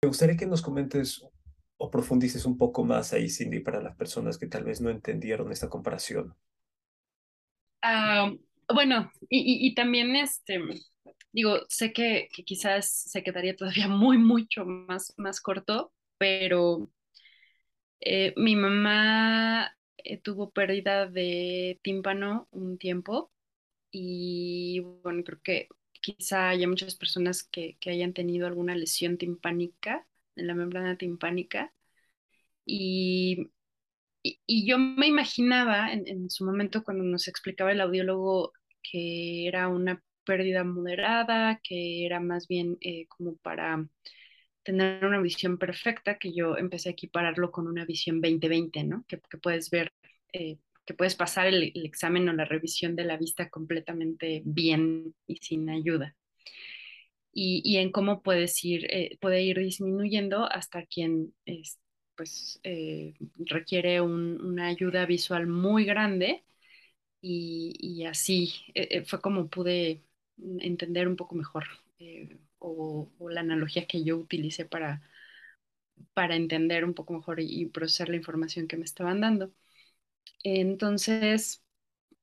Me 0.00 0.08
gustaría 0.08 0.34
que 0.34 0.46
nos 0.46 0.62
comentes 0.62 1.26
o 1.76 1.90
profundices 1.90 2.46
un 2.46 2.56
poco 2.56 2.86
más 2.86 3.12
ahí, 3.12 3.28
Cindy, 3.28 3.60
para 3.60 3.82
las 3.82 3.96
personas 3.96 4.38
que 4.38 4.46
tal 4.46 4.64
vez 4.64 4.80
no 4.80 4.88
entendieron 4.88 5.52
esta 5.52 5.68
comparación. 5.68 6.34
Ah, 7.82 8.32
bueno, 8.74 9.12
y, 9.28 9.74
también 9.74 10.16
este, 10.16 10.58
digo, 11.32 11.58
sé 11.68 11.92
que, 11.92 12.30
quizás 12.46 12.90
se 12.90 13.22
quedaría 13.22 13.54
todavía 13.54 13.88
muy, 13.88 14.16
mucho 14.16 14.64
más, 14.64 15.12
más 15.18 15.42
corto, 15.42 15.92
pero 16.16 16.88
eh, 18.04 18.34
mi 18.36 18.56
mamá 18.56 19.76
eh, 19.98 20.18
tuvo 20.18 20.50
pérdida 20.50 21.06
de 21.06 21.78
tímpano 21.82 22.48
un 22.50 22.76
tiempo 22.78 23.30
y 23.92 24.80
bueno, 25.02 25.22
creo 25.24 25.40
que 25.42 25.68
quizá 25.92 26.48
haya 26.50 26.66
muchas 26.68 26.96
personas 26.96 27.44
que, 27.44 27.78
hayan 27.86 28.12
tenido 28.12 28.46
alguna 28.48 28.74
lesión 28.74 29.18
timpánica 29.18 30.06
en 30.36 30.48
la 30.48 30.54
membrana 30.54 30.96
timpánica 30.98 31.72
y, 32.64 33.50
y, 34.22 34.66
yo 34.66 34.78
me 34.78 35.06
imaginaba 35.06 35.92
en, 35.92 36.30
su 36.30 36.44
momento 36.44 36.84
cuando 36.84 37.04
nos 37.04 37.28
explicaba 37.28 37.72
el 37.72 37.80
audiólogo 37.80 38.52
que 38.82 39.46
era 39.48 39.68
una 39.68 40.02
pérdida 40.24 40.64
moderada, 40.64 41.60
que 41.62 42.06
era 42.06 42.20
más 42.20 42.48
bien 42.48 42.78
eh, 42.80 43.06
como 43.08 43.36
para 43.36 43.86
tener 44.62 45.04
una 45.04 45.20
visión 45.20 45.58
perfecta, 45.58 46.18
que 46.18 46.32
yo 46.32 46.56
empecé 46.56 46.90
a 46.90 46.92
equipararlo 46.92 47.50
con 47.50 47.66
una 47.66 47.84
visión 47.84 48.20
2020, 48.20 48.84
¿no? 48.84 49.04
Que, 49.08 49.18
puedes 49.38 49.70
ver, 49.70 49.92
eh, 50.32 50.58
que 50.84 50.94
puedes 50.94 51.14
pasar 51.16 51.46
el, 51.48 51.72
examen 51.84 52.28
o 52.28 52.32
la 52.32 52.44
revisión 52.44 52.96
de 52.96 53.04
la 53.04 53.16
vista 53.16 53.50
completamente 53.50 54.42
bien 54.44 55.14
y 55.26 55.36
sin 55.36 55.68
ayuda. 55.70 56.16
Y, 57.34 57.78
en 57.78 57.90
cómo 57.92 58.22
puedes 58.22 58.62
ir, 58.64 58.86
eh, 58.90 59.18
puede 59.20 59.42
ir 59.42 59.58
disminuyendo 59.58 60.44
hasta 60.50 60.84
quien 60.84 61.34
pues, 62.14 62.60
eh, 62.62 63.14
requiere 63.38 64.00
una 64.02 64.66
ayuda 64.66 65.06
visual 65.06 65.46
muy 65.46 65.84
grande. 65.84 66.44
Y, 67.22 68.04
así 68.04 68.52
fue 69.06 69.20
como 69.20 69.48
pude 69.48 70.02
entender 70.60 71.08
un 71.08 71.16
poco 71.16 71.34
mejor 71.36 71.64
o, 72.62 73.10
la 73.30 73.40
analogía 73.40 73.86
que 73.86 74.04
yo 74.04 74.16
utilicé 74.18 74.64
para, 74.64 75.02
para 76.14 76.36
entender 76.36 76.84
un 76.84 76.94
poco 76.94 77.14
mejor 77.14 77.40
y, 77.40 77.66
procesar 77.66 78.08
la 78.08 78.16
información 78.16 78.68
que 78.68 78.76
me 78.76 78.84
estaban 78.84 79.20
dando. 79.20 79.52
Entonces, 80.44 81.62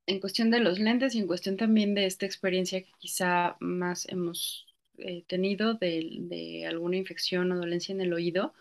en 0.08 0.20
cuestión 0.22 0.52
de 0.52 0.60
los 0.62 0.80
lentes 0.80 1.16
y 1.16 1.20
en 1.20 1.28
cuestión 1.28 1.58
también 1.58 1.96
de 1.96 2.06
esta 2.06 2.26
experiencia 2.26 2.82
que 2.84 2.92
quizá 3.00 3.58
más 3.60 4.08
hemos 4.10 4.68
eh, 4.98 5.24
tenido 5.28 5.76
de, 5.76 6.18
de, 6.22 6.66
alguna 6.68 6.98
infección 6.98 7.52
o 7.52 7.58
dolencia 7.58 7.94
en 7.94 8.02
el 8.02 8.14
oído 8.14 8.54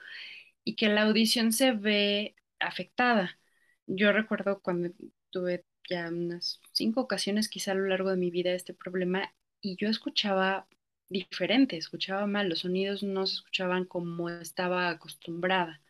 y 0.64 0.76
que 0.76 0.88
la 0.88 1.02
audición 1.04 1.52
se 1.52 1.72
ve 1.72 2.36
afectada. 2.60 3.38
Yo 3.86 4.12
recuerdo 4.12 4.60
cuando 4.62 4.90
tuve 5.30 5.64
ya 5.88 6.08
unas 6.08 6.60
cinco 6.72 7.00
ocasiones 7.02 7.48
quizá 7.48 7.72
a 7.72 7.74
lo 7.76 7.86
largo 7.86 8.10
de 8.10 8.16
mi 8.18 8.30
vida 8.30 8.52
este 8.52 8.74
problema 8.74 9.34
y 9.60 9.76
yo 9.76 9.88
escuchaba 9.88 10.68
diferente, 11.08 11.76
escuchaba 11.76 12.26
mal, 12.26 12.48
los 12.48 12.60
sonidos 12.60 13.02
no 13.02 13.26
se 13.26 13.34
escuchaban 13.36 13.84
como 13.84 14.28
estaba 14.30 14.90
acostumbrada. 14.90 15.80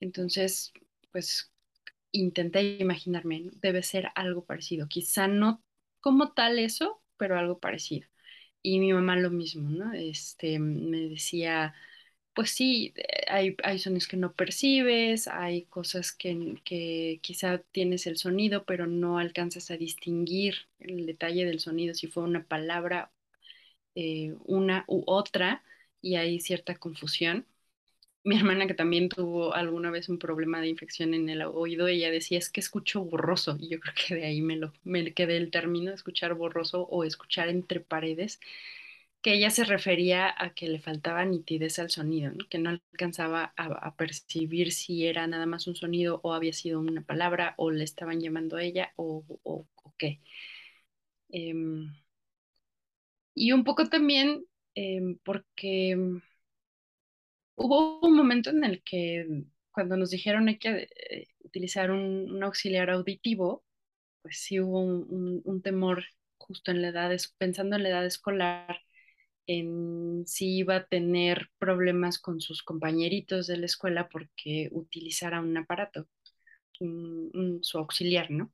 Entonces, 0.00 0.72
pues 1.12 1.52
intenté 2.12 2.78
imaginarme, 2.80 3.50
debe 3.62 3.82
ser 3.82 4.10
algo 4.14 4.44
parecido, 4.46 4.88
quizá 4.88 5.28
no 5.28 5.62
como 6.00 6.32
tal 6.34 6.58
eso, 6.58 7.02
pero 7.16 7.38
algo 7.38 7.60
parecido. 7.60 8.08
Y 8.62 8.80
mi 8.80 8.92
mamá 8.92 9.16
lo 9.16 9.30
mismo, 9.30 9.70
¿no? 9.70 9.92
Este, 9.94 10.58
me 10.60 11.08
decía, 11.10 11.74
pues 12.34 12.50
sí, 12.52 12.94
hay, 13.28 13.56
hay 13.64 13.78
sonidos 13.80 14.08
que 14.08 14.16
no 14.18 14.34
percibes, 14.34 15.28
hay 15.28 15.66
cosas 15.66 16.12
que, 16.12 16.56
que 16.64 17.20
quizá 17.22 17.58
tienes 17.72 18.06
el 18.08 18.18
sonido, 18.18 18.64
pero 18.66 18.86
no 18.88 19.18
alcanzas 19.18 19.70
a 19.72 19.78
distinguir 19.78 20.56
el 20.80 21.06
detalle 21.06 21.46
del 21.46 21.60
sonido, 21.60 21.94
si 21.94 22.08
fue 22.08 22.24
una 22.24 22.44
palabra 22.46 23.12
eh, 23.94 24.34
una 24.44 24.84
u 24.88 25.02
otra 25.06 25.62
y 26.00 26.16
hay 26.16 26.40
cierta 26.40 26.76
confusión. 26.76 27.46
Mi 28.24 28.36
hermana 28.36 28.66
que 28.66 28.74
también 28.74 29.08
tuvo 29.08 29.54
alguna 29.54 29.90
vez 29.90 30.08
un 30.08 30.18
problema 30.18 30.60
de 30.60 30.68
infección 30.68 31.14
en 31.14 31.28
el 31.28 31.42
oído, 31.42 31.88
ella 31.88 32.10
decía 32.10 32.38
es 32.38 32.50
que 32.50 32.60
escucho 32.60 33.04
borroso 33.04 33.56
y 33.60 33.68
yo 33.68 33.80
creo 33.80 33.94
que 33.94 34.14
de 34.16 34.26
ahí 34.26 34.40
me 34.42 34.56
lo 34.56 34.72
me 34.84 35.12
quedé 35.14 35.36
el 35.36 35.50
término 35.50 35.92
escuchar 35.92 36.34
borroso 36.34 36.82
o 36.82 37.04
escuchar 37.04 37.48
entre 37.48 37.80
paredes 37.80 38.40
que 39.24 39.32
ella 39.34 39.50
se 39.50 39.64
refería 39.64 40.34
a 40.36 40.52
que 40.54 40.68
le 40.68 40.80
faltaba 40.80 41.24
nitidez 41.24 41.78
al 41.78 41.90
sonido, 41.90 42.32
que 42.50 42.58
no 42.58 42.70
alcanzaba 42.92 43.54
a, 43.56 43.96
percibir 43.96 44.70
si 44.72 45.06
era 45.06 45.26
nada 45.26 45.46
más 45.46 45.66
un 45.66 45.76
sonido 45.76 46.20
o 46.22 46.34
había 46.34 46.52
sido 46.52 46.78
una 46.80 47.02
palabra 47.02 47.54
o 47.56 47.70
le 47.70 47.84
estaban 47.84 48.20
llamando 48.20 48.56
a 48.58 48.62
ella 48.62 48.92
o, 48.96 49.24
qué. 49.96 50.20
Em, 51.30 51.92
y 53.34 53.52
un 53.52 53.64
poco 53.64 53.88
también 53.88 54.44
em, 54.74 55.18
porque 55.24 55.96
hubo 57.56 58.00
un 58.00 58.16
momento 58.16 58.50
en 58.50 58.64
el 58.64 58.82
que 58.82 59.44
cuando 59.72 59.96
nos 59.96 60.10
dijeron 60.10 60.48
hay 60.48 60.58
que 60.58 60.88
eh, 61.10 61.28
utilizar 61.40 61.90
un, 61.90 62.42
auxiliar 62.42 62.90
auditivo, 62.90 63.64
pues 64.22 64.38
sí 64.40 64.60
hubo 64.60 64.80
un, 64.80 65.62
temor 65.62 66.04
justo 66.38 66.70
en 66.70 66.82
la 66.82 66.88
edad, 66.88 67.10
pensando 67.38 67.76
en 67.76 67.84
la 67.84 67.90
edad 67.90 68.06
escolar, 68.06 68.80
en 69.46 70.24
si 70.26 70.58
iba 70.58 70.76
a 70.76 70.86
tener 70.86 71.50
problemas 71.58 72.18
con 72.18 72.40
sus 72.40 72.62
compañeritos 72.62 73.46
de 73.46 73.58
la 73.58 73.66
escuela 73.66 74.08
porque 74.08 74.68
utilizara 74.72 75.40
un 75.40 75.56
aparato, 75.56 76.08
su 77.62 77.78
auxiliar, 77.78 78.30
¿no? 78.30 78.52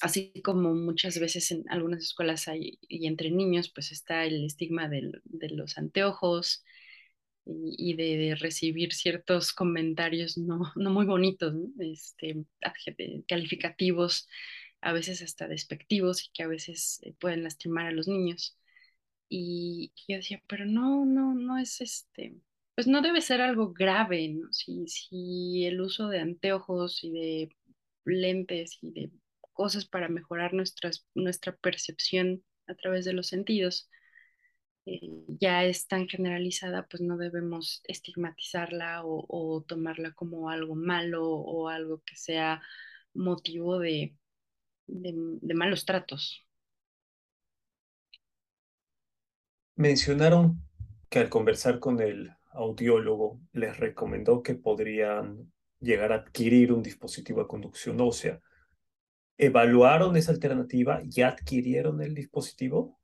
Así 0.00 0.32
como 0.42 0.74
muchas 0.74 1.18
veces 1.18 1.50
en 1.50 1.64
algunas 1.68 2.02
escuelas 2.02 2.48
hay, 2.48 2.78
y 2.88 3.06
entre 3.06 3.30
niños, 3.30 3.70
pues 3.70 3.92
está 3.92 4.24
el 4.24 4.44
estigma 4.44 4.88
de 4.88 5.12
los 5.50 5.78
anteojos, 5.78 6.64
y, 7.46 7.94
de, 7.94 8.34
recibir 8.36 8.92
ciertos 8.92 9.52
comentarios 9.52 10.38
no, 10.38 10.60
no 10.76 10.90
muy 10.90 11.06
bonitos, 11.06 11.54
Este, 11.78 12.44
calificativos, 13.28 14.28
a 14.80 14.92
veces 14.92 15.22
hasta 15.22 15.48
despectivos 15.48 16.24
y 16.24 16.30
que 16.32 16.42
a 16.42 16.48
veces 16.48 17.00
eh, 17.02 17.14
pueden 17.18 17.44
lastimar 17.44 17.86
a 17.86 17.92
los 17.92 18.08
niños. 18.08 18.56
Y, 19.28 19.92
yo 20.08 20.16
decía, 20.16 20.42
pero 20.48 20.66
no, 20.66 21.04
no, 21.06 21.34
no 21.34 21.58
es 21.58 21.80
este, 21.80 22.36
pues 22.74 22.86
no 22.86 23.02
debe 23.02 23.20
ser 23.20 23.40
algo 23.40 23.72
grave, 23.72 24.28
¿no? 24.28 24.52
Si, 24.52 24.86
si 24.88 25.66
el 25.66 25.80
uso 25.80 26.08
de 26.08 26.20
anteojos 26.20 27.04
y 27.04 27.10
de 27.12 27.56
lentes 28.04 28.78
y 28.82 28.92
de 28.92 29.10
cosas 29.52 29.86
para 29.86 30.08
mejorar 30.08 30.54
nuestras, 30.54 31.06
nuestra 31.14 31.56
percepción 31.56 32.44
a 32.66 32.74
través 32.74 33.04
de 33.04 33.12
los 33.12 33.28
sentidos 33.28 33.90
eh, 34.86 35.00
ya 35.28 35.64
es 35.64 35.86
tan 35.86 36.08
generalizada, 36.08 36.86
pues 36.88 37.02
no 37.02 37.16
debemos 37.16 37.82
estigmatizarla 37.86 39.02
o, 39.04 39.64
tomarla 39.66 40.12
como 40.12 40.50
algo 40.50 40.74
malo 40.74 41.28
o 41.28 41.68
algo 41.68 42.02
que 42.04 42.16
sea 42.16 42.62
motivo 43.12 43.78
de, 43.78 44.16
de, 44.86 45.54
malos 45.54 45.84
tratos. 45.84 46.46
Mencionaron 49.76 50.60
que 51.08 51.18
al 51.18 51.28
conversar 51.28 51.78
con 51.78 52.00
el 52.00 52.30
audiólogo 52.52 53.40
les 53.52 53.76
recomendó 53.76 54.42
que 54.42 54.54
podrían 54.54 55.52
llegar 55.78 56.12
a 56.12 56.16
adquirir 56.16 56.72
un 56.72 56.82
dispositivo 56.82 57.40
de 57.40 57.48
conducción 57.48 58.00
ósea. 58.00 58.40
¿Evaluaron 59.42 60.18
esa 60.18 60.32
alternativa 60.32 61.00
y 61.02 61.22
adquirieron 61.22 62.02
el 62.02 62.14
dispositivo? 62.14 63.00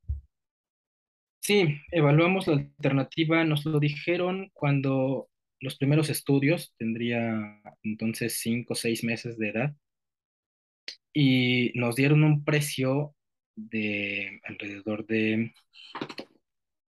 Sí, 1.41 1.79
evaluamos 1.91 2.47
la 2.47 2.57
alternativa, 2.57 3.43
nos 3.45 3.65
lo 3.65 3.81
dijeron 3.81 4.51
cuando 4.53 5.31
los 5.61 5.79
primeros 5.79 6.11
estudios, 6.11 6.75
tendría 6.77 7.63
entonces 7.83 8.39
cinco 8.39 8.75
o 8.75 8.77
seis 8.77 9.03
meses 9.03 9.39
de 9.39 9.49
edad, 9.49 9.77
y 11.15 11.73
nos 11.75 11.97
dieron 11.97 12.23
un 12.23 12.45
precio 12.45 13.15
de 13.55 14.39
alrededor 14.45 15.07
de 15.07 15.55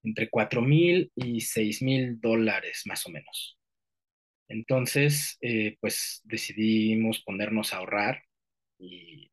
entre 0.03 0.29
cuatro 0.29 0.61
mil 0.61 1.11
y 1.17 1.41
seis 1.41 1.81
mil 1.81 2.21
dólares 2.21 2.83
más 2.85 3.07
o 3.07 3.11
menos. 3.11 3.59
Entonces, 4.47 5.39
eh, 5.41 5.79
pues 5.81 6.21
decidimos 6.25 7.23
ponernos 7.23 7.73
a 7.73 7.79
ahorrar 7.79 8.25
y, 8.79 9.31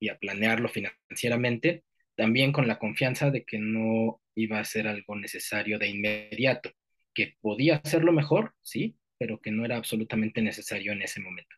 y 0.00 0.08
a 0.08 0.18
planearlo 0.18 0.68
financieramente, 0.68 1.84
también 2.14 2.52
con 2.52 2.66
la 2.66 2.78
confianza 2.78 3.30
de 3.30 3.44
que 3.44 3.58
no 3.58 4.20
iba 4.34 4.58
a 4.58 4.64
ser 4.64 4.88
algo 4.88 5.16
necesario 5.16 5.78
de 5.78 5.88
inmediato, 5.88 6.70
que 7.14 7.36
podía 7.40 7.76
hacerlo 7.76 8.12
mejor, 8.12 8.54
sí, 8.62 8.96
pero 9.18 9.40
que 9.40 9.50
no 9.50 9.64
era 9.64 9.76
absolutamente 9.76 10.42
necesario 10.42 10.92
en 10.92 11.02
ese 11.02 11.20
momento. 11.20 11.56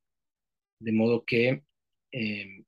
De 0.78 0.92
modo 0.92 1.24
que 1.24 1.62
em, 2.12 2.64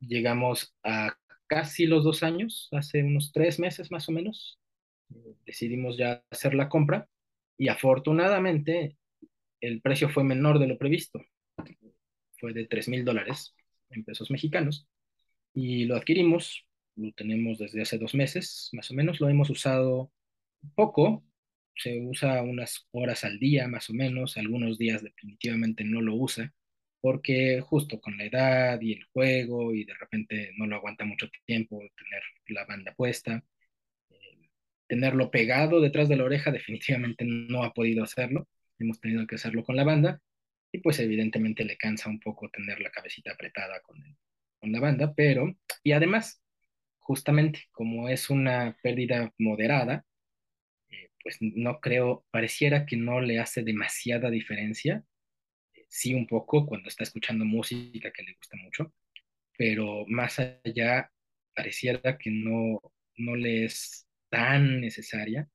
llegamos 0.00 0.74
a 0.82 1.16
casi 1.46 1.86
los 1.86 2.04
dos 2.04 2.22
años, 2.22 2.68
hace 2.72 3.02
unos 3.02 3.32
tres 3.32 3.58
meses 3.58 3.90
más 3.90 4.08
o 4.08 4.12
menos, 4.12 4.58
decidimos 5.46 5.96
ya 5.96 6.24
hacer 6.30 6.54
la 6.54 6.68
compra 6.68 7.08
y 7.56 7.68
afortunadamente 7.68 8.96
el 9.60 9.80
precio 9.80 10.08
fue 10.08 10.24
menor 10.24 10.58
de 10.58 10.66
lo 10.66 10.78
previsto. 10.78 11.24
Fue 12.38 12.52
de 12.52 12.66
tres 12.66 12.88
mil 12.88 13.04
dólares 13.04 13.54
en 13.90 14.04
pesos 14.04 14.30
mexicanos 14.30 14.88
y 15.54 15.86
lo 15.86 15.96
adquirimos 15.96 16.66
lo 16.96 17.12
tenemos 17.12 17.58
desde 17.58 17.82
hace 17.82 17.98
dos 17.98 18.14
meses, 18.14 18.70
más 18.72 18.90
o 18.90 18.94
menos, 18.94 19.20
lo 19.20 19.28
hemos 19.28 19.50
usado 19.50 20.12
poco, 20.74 21.24
se 21.76 22.00
usa 22.00 22.42
unas 22.42 22.86
horas 22.92 23.24
al 23.24 23.38
día 23.38 23.68
más 23.68 23.90
o 23.90 23.94
menos, 23.94 24.36
algunos 24.36 24.78
días 24.78 25.02
definitivamente 25.02 25.84
no 25.84 26.00
lo 26.02 26.14
usa, 26.16 26.54
porque 27.00 27.60
justo 27.60 28.00
con 28.00 28.16
la 28.18 28.24
edad 28.24 28.80
y 28.80 28.92
el 28.94 29.04
juego 29.12 29.74
y 29.74 29.84
de 29.84 29.94
repente 29.94 30.52
no 30.56 30.66
lo 30.66 30.76
aguanta 30.76 31.04
mucho 31.04 31.28
tiempo 31.46 31.78
tener 31.78 32.22
la 32.48 32.64
banda 32.66 32.94
puesta, 32.94 33.44
eh, 34.10 34.48
tenerlo 34.88 35.30
pegado 35.30 35.80
detrás 35.80 36.08
de 36.08 36.16
la 36.16 36.24
oreja 36.24 36.50
definitivamente 36.52 37.24
no 37.24 37.64
ha 37.64 37.74
podido 37.74 38.04
hacerlo, 38.04 38.48
hemos 38.78 39.00
tenido 39.00 39.26
que 39.26 39.36
hacerlo 39.36 39.64
con 39.64 39.76
la 39.76 39.84
banda 39.84 40.20
y 40.72 40.78
pues 40.78 40.98
evidentemente 41.00 41.64
le 41.64 41.76
cansa 41.76 42.10
un 42.10 42.20
poco 42.20 42.50
tener 42.50 42.80
la 42.80 42.90
cabecita 42.90 43.32
apretada 43.32 43.80
con, 43.82 43.98
la 44.72 44.80
banda, 44.80 45.14
pero 45.14 45.54
y 45.82 45.92
además 45.92 46.42
justamente 46.98 47.62
como 47.72 48.08
es 48.08 48.30
una 48.30 48.76
pérdida 48.82 49.32
moderada, 49.38 50.04
eh, 50.90 51.10
pues 51.22 51.38
no 51.40 51.80
creo, 51.80 52.26
pareciera 52.30 52.86
que 52.86 52.96
no 52.96 53.20
le 53.20 53.40
hace 53.40 53.62
demasiada 53.62 54.30
diferencia, 54.30 55.04
eh, 55.74 55.86
sí 55.88 56.14
un 56.14 56.26
poco 56.26 56.66
cuando 56.66 56.88
está 56.88 57.04
escuchando 57.04 57.44
música 57.44 58.12
que 58.12 58.22
le 58.24 58.34
gusta 58.34 58.56
mucho, 58.62 58.92
pero 59.58 60.04
más 60.08 60.38
allá 60.40 61.12
pareciera 61.54 62.18
que 62.18 62.30
no, 62.30 62.80
no 63.18 63.36
le 63.36 63.64
es 63.66 64.08
tan 64.30 64.80
necesaria 64.80 65.48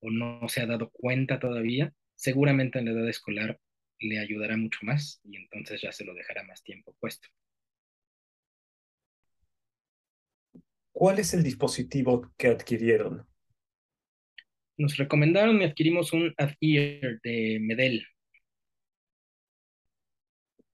o 0.00 0.10
no 0.10 0.48
se 0.48 0.62
ha 0.62 0.66
dado 0.66 0.90
cuenta 0.90 1.38
todavía, 1.40 1.92
seguramente 2.16 2.78
en 2.78 2.86
la 2.86 2.92
edad 2.92 3.08
escolar 3.08 3.60
le 4.00 4.18
ayudará 4.20 4.56
mucho 4.56 4.80
más 4.82 5.20
y 5.24 5.36
entonces 5.36 5.80
ya 5.82 5.92
se 5.92 6.04
lo 6.04 6.14
dejará 6.14 6.44
más 6.44 6.62
tiempo 6.62 6.94
puesto. 7.00 7.28
¿Cuál 10.98 11.20
es 11.20 11.32
el 11.32 11.44
dispositivo 11.44 12.28
que 12.36 12.48
adquirieron? 12.48 13.24
Nos 14.76 14.96
recomendaron 14.96 15.62
y 15.62 15.64
adquirimos 15.64 16.12
un 16.12 16.34
Ad-Ear 16.36 17.20
de 17.22 17.60
Medel. 17.60 18.04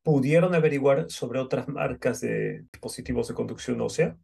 ¿Pudieron 0.03 0.55
averiguar 0.55 1.11
sobre 1.11 1.41
otras 1.41 1.69
marcas 1.69 2.23
de 2.23 2.63
dispositivos 2.73 3.29
de 3.29 3.35
conducción 3.35 3.79
ósea? 3.83 4.17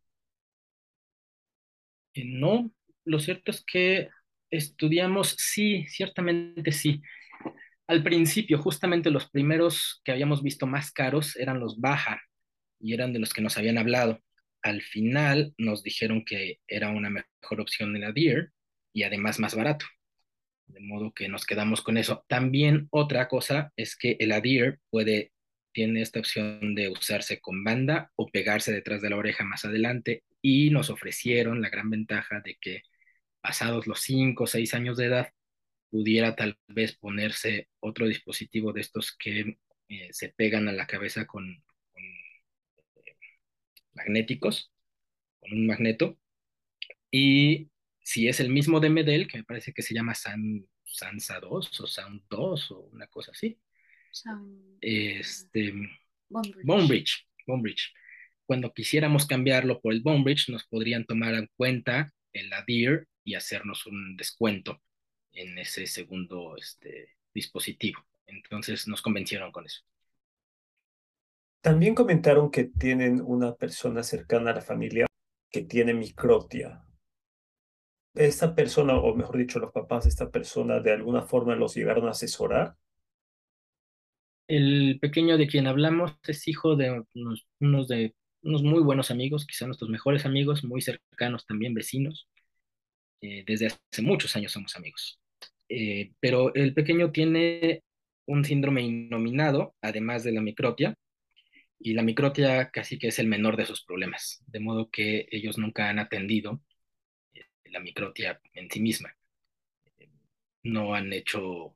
Eh, 2.15 2.25
no, 2.25 2.73
lo 3.05 3.21
cierto 3.21 3.51
es 3.51 3.63
que 3.63 4.09
estudiamos, 4.49 5.37
sí, 5.37 5.85
ciertamente 5.87 6.73
sí. 6.73 7.03
Al 7.87 8.03
principio, 8.03 8.57
justamente 8.57 9.11
los 9.11 9.29
primeros 9.29 10.01
que 10.03 10.13
habíamos 10.13 10.43
visto 10.43 10.67
más 10.67 10.93
caros 10.93 11.37
eran 11.37 11.61
los 11.61 11.79
Baja 11.79 12.23
y 12.79 12.95
eran 12.95 13.13
de 13.13 13.19
los 13.19 13.35
que 13.35 13.43
nos 13.43 13.59
habían 13.59 13.77
hablado 13.77 14.19
al 14.62 14.83
final 14.83 15.55
nos 15.59 15.83
dijeron 15.83 16.25
que 16.25 16.59
era 16.68 16.90
una 16.90 17.11
mejor 17.11 17.61
opción 17.61 17.92
de 17.92 18.01
la 18.01 18.12
Deer 18.12 18.53
y 18.92 19.05
además 19.05 19.38
más 19.38 19.55
barato. 19.55 19.87
De 20.66 20.81
modo 20.81 21.12
que 21.12 21.29
nos 21.29 21.46
quedamos 21.46 21.83
con 21.83 21.96
eso. 21.96 22.25
También 22.29 22.88
otra 22.90 23.29
cosa 23.29 23.73
es 23.77 23.96
que 23.96 24.16
el 24.20 24.33
Adir 24.33 24.79
puede, 24.90 25.33
tiene 25.73 26.03
esta 26.03 26.20
opción 26.20 26.75
de 26.75 26.88
usarse 26.88 27.40
con 27.40 27.64
banda 27.64 28.12
o 28.16 28.29
pegarse 28.29 28.73
detrás 28.73 29.03
de 29.03 29.11
la 29.11 29.16
oreja 29.16 29.44
más 29.44 29.64
adelante 29.64 30.23
y 30.40 30.70
nos 30.70 30.90
ofrecieron 30.90 31.61
la 31.61 31.70
gran 31.70 31.90
ventaja 31.90 32.40
de 32.40 32.57
que 32.61 32.83
pasados 33.40 33.87
los 33.87 34.01
5 34.03 34.44
o 34.44 34.46
6 34.46 34.75
años 34.75 34.96
de 34.96 35.07
edad 35.07 35.29
pudiera 35.90 36.37
tal 36.37 36.57
vez 36.68 36.96
ponerse 36.96 37.68
otro 37.81 38.07
dispositivo 38.07 38.73
de 38.73 38.83
estos 38.83 39.16
que 39.16 39.59
eh, 39.88 40.09
se 40.12 40.29
pegan 40.29 40.68
a 40.68 40.73
la 40.73 40.87
cabeza 40.87 41.27
con, 41.27 41.64
magnéticos, 43.92 44.72
con 45.40 45.53
un 45.53 45.66
magneto, 45.66 46.18
y 47.11 47.70
si 48.03 48.29
es 48.29 48.40
el 48.40 48.50
mismo 48.50 48.81
de 48.81 48.90
Medel, 48.90 49.29
que 49.29 49.38
me 49.38 49.44
parece 49.44 49.72
que 49.72 49.83
se 49.83 49.94
llama 49.94 50.14
San, 50.14 50.66
Sansa 50.85 51.40
2 51.40 51.81
o 51.81 51.87
Sound 51.87 52.22
2 52.29 52.70
o 52.72 52.81
una 52.92 53.07
cosa 53.07 53.33
así, 53.33 53.59
este, 54.81 55.74
Bonebridge. 56.29 57.26
Bonebridge. 57.46 57.92
Cuando 58.44 58.72
quisiéramos 58.72 59.26
cambiarlo 59.26 59.81
por 59.81 59.92
el 59.92 60.00
Bonebridge, 60.00 60.48
nos 60.48 60.64
podrían 60.64 61.05
tomar 61.05 61.35
en 61.35 61.48
cuenta 61.57 62.12
el 62.33 62.53
ADIR 62.53 63.09
y 63.24 63.35
hacernos 63.35 63.87
un 63.87 64.16
descuento 64.16 64.83
en 65.33 65.59
ese 65.59 65.87
segundo 65.87 66.57
este, 66.57 67.16
dispositivo. 67.33 68.05
Entonces 68.26 68.88
nos 68.88 69.03
convencieron 69.03 69.53
con 69.53 69.66
eso. 69.66 69.83
También 71.61 71.94
comentaron 71.94 72.51
que 72.51 72.64
tienen 72.64 73.20
una 73.20 73.55
persona 73.55 74.03
cercana 74.03 74.51
a 74.51 74.55
la 74.55 74.61
familia 74.62 75.07
que 75.51 75.62
tiene 75.62 75.92
microtia. 75.92 76.83
Esta 78.14 78.55
persona, 78.55 78.96
o 78.99 79.14
mejor 79.14 79.37
dicho, 79.37 79.59
los 79.59 79.73
papás 79.73 80.05
de 80.05 80.11
esta 80.11 80.31
persona, 80.31 80.81
de 80.81 80.92
alguna 80.92 81.23
forma 81.23 81.55
los 81.55 81.75
llegaron 81.75 82.09
a 82.09 82.12
asesorar. 82.12 82.77
El 84.49 84.99
pequeño 85.01 85.37
de 85.37 85.46
quien 85.46 85.66
hablamos 85.66 86.16
es 86.27 86.49
hijo 86.49 86.77
de 86.77 87.05
unos, 87.14 87.88
de 87.88 88.14
unos 88.42 88.62
muy 88.62 88.83
buenos 88.83 89.11
amigos, 89.11 89.46
quizá 89.46 89.66
nuestros 89.66 89.90
mejores 89.90 90.25
amigos, 90.25 90.64
muy 90.64 90.81
cercanos 90.81 91.46
también, 91.46 91.75
vecinos. 91.75 92.27
Eh, 93.20 93.44
desde 93.46 93.66
hace 93.66 94.03
muchos 94.03 94.35
años 94.35 94.53
somos 94.53 94.75
amigos. 94.77 95.20
Eh, 95.68 96.12
pero 96.20 96.55
el 96.55 96.73
pequeño 96.75 97.12
tiene 97.12 97.85
un 98.27 98.44
síndrome 98.44 98.81
innominado, 98.83 99.75
además 99.83 100.25
de 100.25 100.33
la 100.33 100.40
microtia, 100.40 100.96
y 101.81 101.95
la 101.95 102.03
microtia 102.03 102.71
casi 102.71 102.99
que 102.99 103.09
es 103.09 103.19
el 103.19 103.27
menor 103.27 103.57
de 103.57 103.66
sus 103.66 103.85
problemas, 103.85 104.43
de 104.47 104.61
modo 104.61 104.90
que 104.90 105.27
ellos 105.33 105.59
nunca 105.59 105.88
han 105.88 105.99
atendido 105.99 106.62
eh, 107.35 107.47
la 107.64 107.81
microtia 107.81 108.40
en 108.55 108.71
sí 108.71 108.81
misma. 108.81 109.16
No 110.62 110.95
han 110.95 111.12
hecho 111.12 111.75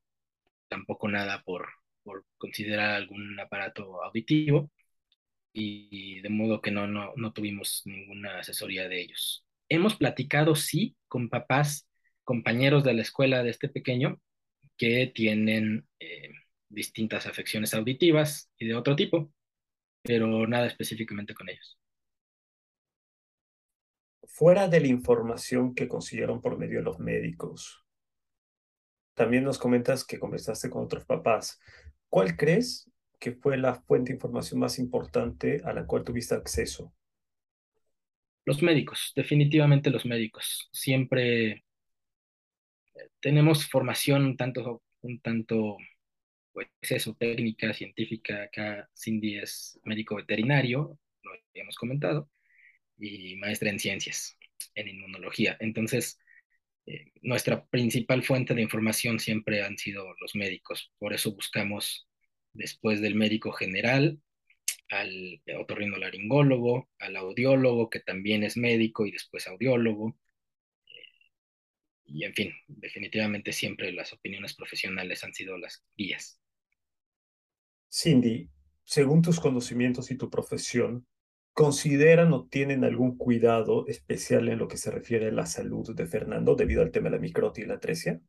tampoco 0.69 1.09
nada 1.09 1.43
por, 1.43 1.69
por 2.03 2.27
considerar 2.38 2.95
algún 2.95 3.38
aparato 3.40 4.03
auditivo 4.05 4.71
y 5.53 6.21
de 6.21 6.29
modo 6.29 6.61
que 6.61 6.71
no, 6.71 6.87
no, 6.87 7.12
no 7.17 7.33
tuvimos 7.33 7.83
ninguna 7.87 8.40
asesoría 8.40 8.88
de 8.88 9.01
ellos. 9.01 9.45
Hemos 9.69 9.97
platicado, 9.97 10.55
sí, 10.55 10.97
con 11.09 11.31
papás, 11.31 11.88
compañeros 12.25 12.85
de 12.85 12.95
la 12.95 13.03
escuela 13.03 13.43
de 13.43 13.51
este 13.51 13.69
pequeño 13.69 14.21
que 14.77 15.07
tienen 15.14 15.87
eh, 16.01 16.33
distintas 16.69 17.27
afecciones 17.27 17.73
auditivas 17.75 18.51
y 18.59 18.67
de 18.67 18.75
otro 18.75 18.97
tipo 18.97 19.33
pero 20.05 20.47
nada 20.47 20.67
específicamente 20.67 21.35
con 21.35 21.49
ellos. 21.49 21.79
Fuera 24.25 24.69
de 24.69 24.81
la 24.81 24.88
información 24.88 25.75
que 25.75 25.88
consiguieron 25.88 26.43
por 26.43 26.59
medio 26.59 26.79
de 26.79 26.85
los 26.85 26.99
médicos, 26.99 27.85
también 29.14 29.45
nos 29.45 29.59
comentas 29.59 30.05
que 30.05 30.19
conversaste 30.19 30.69
con 30.69 30.85
otros 30.85 31.05
papás. 31.07 31.59
¿Cuál 32.09 32.37
crees 32.37 32.90
que 33.19 33.33
fue 33.33 33.57
la 33.57 33.77
fuente 33.77 34.11
de 34.11 34.17
información 34.17 34.61
más 34.61 34.79
importante 34.79 35.62
a 35.64 35.73
la 35.73 35.87
cual 35.87 36.05
tuviste 36.05 36.35
acceso? 36.35 36.93
Los 38.45 38.62
médicos, 38.62 39.12
definitivamente 39.17 39.88
los 39.88 40.05
médicos. 40.05 40.69
Siempre 40.71 41.51
eh, 41.53 41.62
tenemos 43.21 43.67
formación 43.71 44.27
un 44.27 44.37
tanto, 44.37 44.83
un 45.01 45.21
tanto 45.21 45.79
pues 46.55 46.69
eso, 46.83 47.14
técnica 47.17 47.75
científica, 47.75 48.45
acá 48.45 48.90
Cindy 48.97 49.38
es 49.38 49.81
médico 49.85 50.17
veterinario, 50.17 50.99
lo 51.25 51.33
habíamos 51.53 51.77
comentado, 51.77 52.31
y 52.99 53.37
maestra 53.37 53.71
en 53.71 53.81
ciencias, 53.81 54.38
en 54.75 54.88
inmunología. 54.88 55.57
Entonces, 55.61 56.19
eh, 56.87 57.12
nuestra 57.23 57.67
principal 57.67 58.23
fuente 58.25 58.55
de 58.55 58.62
información 58.62 59.21
siempre 59.21 59.62
han 59.62 59.79
sido 59.79 60.14
los 60.21 60.35
médicos, 60.37 60.93
por 60.99 61.14
eso 61.14 61.33
buscamos 61.35 62.09
después 62.53 63.01
del 63.01 63.14
médico 63.17 63.53
general 63.53 64.21
al 64.90 65.43
otorrinolaringólogo, 65.59 66.90
al 66.99 67.17
audiólogo, 67.17 67.90
que 67.90 68.01
también 68.01 68.45
es 68.45 68.57
médico 68.57 69.07
y 69.07 69.12
después 69.12 69.47
audiólogo. 69.49 70.17
Eh, 70.87 71.31
y 72.07 72.25
en 72.25 72.35
fin, 72.35 72.53
definitivamente 72.69 73.53
siempre 73.53 73.93
las 73.93 74.12
opiniones 74.12 74.55
profesionales 74.55 75.25
han 75.25 75.35
sido 75.35 75.59
las 75.59 75.85
guías. 75.97 76.40
Cindy, 77.96 78.50
según 78.83 79.22
tus 79.22 79.38
conocimientos 79.38 80.11
y 80.11 80.16
tu 80.16 80.28
profesión, 80.28 81.07
¿consideran 81.52 82.33
o 82.33 82.48
tienen 82.48 82.83
algún 82.83 83.16
cuidado 83.16 83.87
especial 83.87 84.48
en 84.48 84.59
lo 84.59 84.66
que 84.66 84.78
se 84.78 84.90
refiere 84.90 85.28
a 85.28 85.33
la 85.33 85.46
salud 85.46 85.94
de 85.94 86.04
Fernando 86.04 86.57
debido 86.57 86.83
al 86.83 86.90
tema 86.90 87.09
de 87.09 87.16
la 87.16 87.22
microtia 87.22 87.62
y 87.62 87.68
la 87.68 87.74
atresia? 87.74 88.20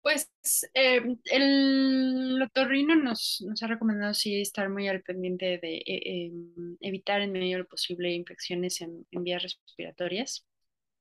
Pues 0.00 0.30
eh, 0.72 1.02
el 1.24 2.40
otorrino 2.40 2.96
nos, 2.96 3.44
nos 3.46 3.62
ha 3.62 3.66
recomendado 3.66 4.14
sí 4.14 4.40
estar 4.40 4.70
muy 4.70 4.88
al 4.88 5.02
pendiente 5.02 5.58
de 5.58 5.76
eh, 5.76 6.28
em, 6.28 6.78
evitar 6.80 7.20
en 7.20 7.32
medio 7.32 7.58
de 7.58 7.62
lo 7.64 7.68
posible 7.68 8.14
infecciones 8.14 8.80
en, 8.80 9.04
vías 9.10 9.42
respiratorias 9.42 10.46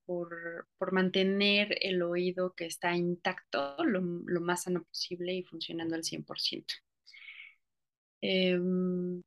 por, 0.05 0.67
por, 0.77 0.91
mantener 0.91 1.77
el 1.79 2.01
oído 2.01 2.53
que 2.53 2.65
está 2.65 2.97
intacto 2.97 3.77
lo, 3.85 4.01
lo 4.01 4.41
más 4.41 4.63
sano 4.63 4.83
posible 4.83 5.33
y 5.35 5.43
funcionando 5.43 5.95
al 5.95 6.03
100%. 6.03 6.65
Em, 8.21 9.21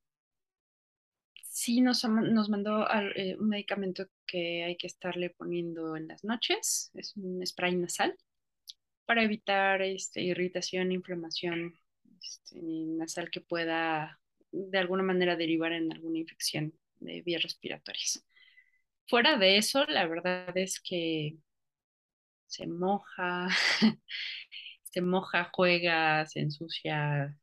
sí 1.42 1.80
nos, 1.80 2.04
nos 2.04 2.48
mandó 2.48 2.86
eh, 3.16 3.36
un 3.38 3.48
medicamento 3.48 4.06
que 4.26 4.64
hay 4.64 4.76
que 4.76 4.86
estarle 4.86 5.30
poniendo 5.30 5.96
en 5.96 6.08
las 6.08 6.24
noches, 6.24 6.90
es 6.94 7.16
un 7.16 7.44
spray 7.46 7.76
nasal, 7.76 8.16
para 9.04 9.22
evitar 9.22 9.82
este, 9.82 10.22
irritación, 10.22 10.92
inflamación 10.92 11.74
este, 12.22 12.60
nasal 12.62 13.30
que 13.30 13.40
pueda 13.40 14.20
de 14.52 14.78
alguna 14.78 15.02
manera 15.02 15.36
derivar 15.36 15.72
en 15.72 15.92
alguna 15.92 16.18
infección 16.18 16.72
de 17.00 17.22
vías 17.22 17.42
respiratorias. 17.42 18.24
Fuera 19.06 19.36
de 19.36 19.56
eso, 19.58 19.84
la 19.86 20.06
verdad 20.06 20.56
es 20.56 20.80
que 20.80 21.36
se 22.46 22.66
moja, 22.66 23.48
se 24.84 25.00
moja, 25.00 25.50
juega, 25.52 26.26
se 26.26 26.40
ensucia, 26.40 27.36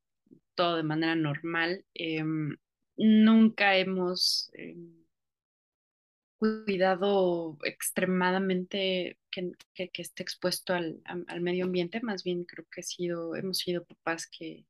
todo 0.57 0.77
de 0.77 0.83
manera 0.83 1.15
normal. 1.15 1.85
Em, 1.95 2.57
nunca 2.97 3.77
hemos 3.77 4.51
em, 4.53 4.97
cuidado 6.37 7.57
extremadamente 7.63 9.17
que, 9.31 9.51
esté 9.75 10.23
expuesto 10.23 10.73
al, 10.73 11.01
medio 11.41 11.65
ambiente, 11.65 12.01
más 12.01 12.23
bien 12.23 12.43
creo 12.45 12.65
que 12.71 12.83
sido, 12.83 13.35
hemos 13.35 13.59
sido 13.59 13.85
papás 13.85 14.27
que, 14.27 14.65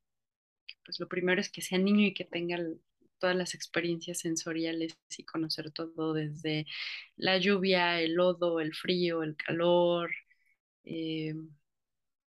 pues 0.86 1.00
lo 1.00 1.08
primero 1.08 1.41
es 1.41 1.52
que 1.52 1.62
sea 1.62 1.78
niño 1.80 2.08
y 2.08 2.13
que 2.13 2.26
tenga 2.26 2.60
todas 3.19 3.36
las 3.36 3.54
experiencias 3.56 4.19
sensoriales 4.19 4.97
y 5.17 5.23
conocer 5.26 5.71
todo 5.71 6.13
desde 6.13 6.65
la 7.17 7.38
lluvia, 7.39 8.02
el 8.02 8.13
lodo, 8.15 8.60
el 8.62 8.73
frío, 8.76 9.23
el 9.23 9.36
calor, 9.36 10.12
em, 10.84 11.50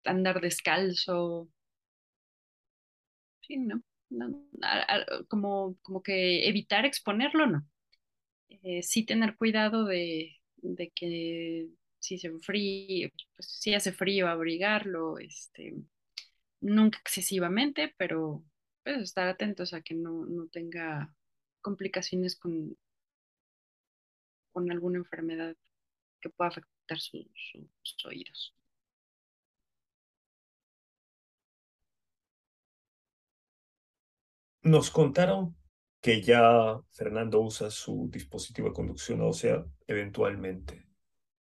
andar 0.04 0.40
descalzo, 0.40 1.48
sí, 3.46 3.56
¿no? 3.58 3.82
como, 5.28 5.76
como 5.82 6.02
que 6.02 6.48
evitar 6.48 6.84
exponerlo, 6.84 7.46
¿no? 7.46 7.66
Eh, 8.62 8.82
sí 8.82 9.04
tener 9.04 9.36
cuidado 9.36 9.84
de, 9.84 10.40
que 10.94 11.68
si 11.98 12.18
se 12.18 12.30
frío, 12.40 13.10
pues, 13.36 13.48
si 13.48 13.74
hace 13.74 13.92
frío, 13.92 14.28
abrigarlo, 14.28 15.18
este, 15.18 15.74
nunca 16.60 16.98
excesivamente, 16.98 17.94
pero 17.96 18.44
pues, 18.84 19.02
estar 19.02 19.28
atentos 19.28 19.72
a 19.72 19.82
que 19.82 19.94
no, 19.94 20.26
tenga 20.52 21.14
complicaciones 21.60 22.36
con, 22.36 22.76
con 24.52 24.70
alguna 24.70 24.98
enfermedad 24.98 25.56
que 26.20 26.30
pueda 26.30 26.48
afectar 26.50 26.98
sus 27.00 28.06
oídos. 28.06 28.55
Nos 34.66 34.90
contaron 34.90 35.54
que 36.02 36.20
ya 36.22 36.76
Fernando 36.90 37.40
usa 37.40 37.70
su 37.70 38.10
dispositivo 38.10 38.66
de 38.66 38.74
conducción 38.74 39.20
ósea 39.20 39.64
eventualmente. 39.86 40.88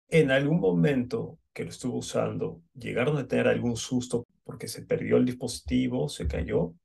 En 0.09 0.31
algún 0.31 0.61
momento 0.61 1.41
que 1.53 1.65
lo 1.65 1.71
estuvo 1.71 1.99
usando, 1.99 2.63
¿llegaron 2.75 3.17
a 3.19 3.27
tener 3.27 3.49
algún 3.49 3.77
susto 3.77 4.25
porque 4.45 4.69
se 4.69 4.83
perdió 4.83 5.17
el 5.17 5.25
dispositivo, 5.25 6.09
se 6.09 6.29
cayó? 6.29 6.77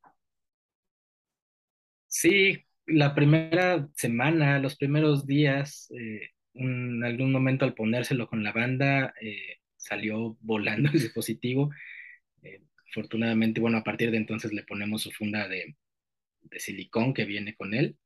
Sí, 2.07 2.65
la 2.87 3.13
primera 3.13 3.87
semana, 3.93 4.57
los 4.57 4.75
primeros 4.75 5.27
días, 5.27 5.93
eh, 5.95 6.29
en 6.55 7.03
algún 7.03 7.31
momento 7.31 7.63
al 7.63 7.75
ponérselo 7.75 8.27
con 8.27 8.43
la 8.43 8.53
banda, 8.53 9.13
eh, 9.21 9.57
salió 9.77 10.35
volando 10.41 10.89
el 10.89 10.99
dispositivo. 10.99 11.69
Eh, 12.41 12.63
afortunadamente, 12.89 13.61
bueno, 13.61 13.77
a 13.77 13.83
partir 13.83 14.09
de 14.09 14.17
entonces 14.17 14.51
le 14.51 14.63
ponemos 14.63 15.03
su 15.03 15.11
funda 15.11 15.47
de, 15.47 15.75
de 16.43 16.59
silicón 16.59 17.13
que 17.13 17.25
viene 17.25 17.55
con 17.55 17.73
él. 17.73 17.97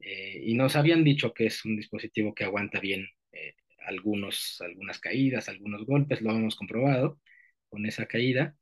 Eh, 0.00 0.42
y 0.46 0.54
nos 0.54 0.76
habían 0.76 1.04
dicho 1.04 1.34
que 1.34 1.46
es 1.46 1.64
un 1.64 1.76
dispositivo 1.76 2.34
que 2.34 2.44
aguanta 2.44 2.80
bien 2.80 3.06
eh, 3.32 3.54
algunos, 3.86 4.60
algunas 4.60 4.98
caídas, 5.00 5.48
algunos 5.48 5.84
golpes, 5.86 6.22
lo 6.22 6.30
hemos 6.32 6.56
comprobado 6.56 7.20
con 7.68 7.86
esa 7.86 8.06
caída. 8.06 8.56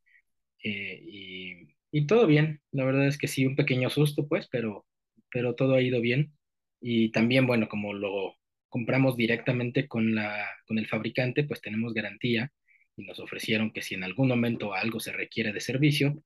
Eh, 0.65 1.01
y, 1.05 1.69
y, 1.93 2.07
todo 2.07 2.27
bien, 2.27 2.61
la 2.73 2.85
verdad 2.85 3.07
es 3.07 3.19
que 3.19 3.29
sí, 3.29 3.47
un 3.47 3.57
pequeño 3.57 3.91
susto, 3.91 4.29
pues, 4.29 4.49
pero, 4.51 4.87
pero 5.31 5.55
todo 5.55 5.75
ha 5.77 5.83
ido 5.83 6.01
bien. 6.01 6.35
Y 6.81 7.11
también, 7.13 7.47
bueno, 7.47 7.69
como 7.69 7.93
lo, 7.95 8.39
compramos 8.69 9.17
directamente 9.17 9.89
con, 9.89 10.15
la, 10.15 10.47
con 10.67 10.79
el 10.79 10.87
fabricante, 10.87 11.45
pues 11.45 11.61
tenemos 11.61 11.95
garantía 11.95 12.53
y 12.97 13.03
nos 13.05 13.21
ofrecieron 13.21 13.73
que 13.73 13.83
si 13.83 13.95
en 13.95 14.05
algún 14.05 14.29
momento 14.29 14.75
algo 14.75 15.01
se 15.01 15.13
requiere 15.13 15.53
de 15.53 15.61
servicio, 15.61 16.23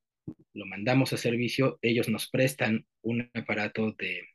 lo 0.55 0.67
mandamos 0.67 1.13
a 1.13 1.17
servicio, 1.17 1.79
ellos 1.83 2.09
nos 2.09 2.29
prestan 2.29 2.87
un 3.03 3.31
aparato 3.35 3.93
de 3.93 4.29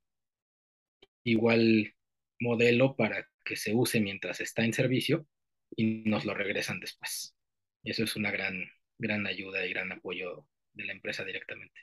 igual 1.23 1.95
modelo 2.39 2.95
para 2.95 3.29
que 3.43 3.55
se 3.55 3.73
use 3.73 3.99
mientras 4.01 4.41
está 4.41 4.63
en 4.63 4.73
servicio 4.73 5.27
y 5.75 6.03
nos 6.05 6.25
lo 6.25 6.33
regresan 6.33 6.79
después. 6.79 7.35
Y 7.83 7.91
eso 7.91 8.03
es 8.03 8.15
una 8.15 8.31
gran, 8.31 8.69
gran 8.97 9.27
ayuda 9.27 9.65
y 9.65 9.71
gran 9.71 9.91
apoyo 9.91 10.47
de 10.73 10.85
la 10.85 10.93
empresa 10.93 11.23
directamente. 11.23 11.81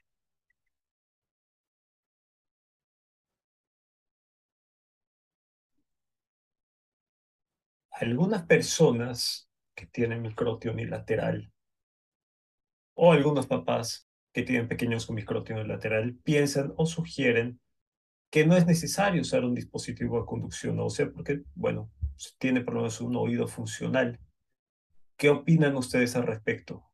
Algunas 7.92 8.44
personas 8.44 9.48
que 9.74 9.86
tienen 9.86 10.20
microtio 10.22 10.72
unilateral 10.72 11.53
o 12.94 13.12
algunos 13.12 13.46
papás 13.46 14.08
que 14.32 14.42
tienen 14.42 14.68
pequeños 14.68 15.06
con 15.06 15.16
microtio 15.16 15.56
unilateral 15.56 16.16
piensan 16.24 16.72
o 16.76 16.86
sugieren 16.86 17.60
que 18.30 18.46
no 18.46 18.56
es 18.56 18.66
necesario 18.66 19.22
usar 19.22 19.44
un 19.44 19.54
dispositivo 19.54 20.18
de 20.18 20.26
conducción 20.26 20.80
ósea 20.80 21.08
porque, 21.12 21.42
bueno, 21.54 21.92
tiene 22.38 22.62
por 22.62 22.74
lo 22.74 22.80
menos 22.80 23.00
un 23.00 23.14
oído 23.16 23.46
funcional. 23.46 24.18
¿Qué 25.16 25.28
opinan 25.28 25.76
ustedes 25.76 26.16
al 26.16 26.26
respecto? 26.26 26.84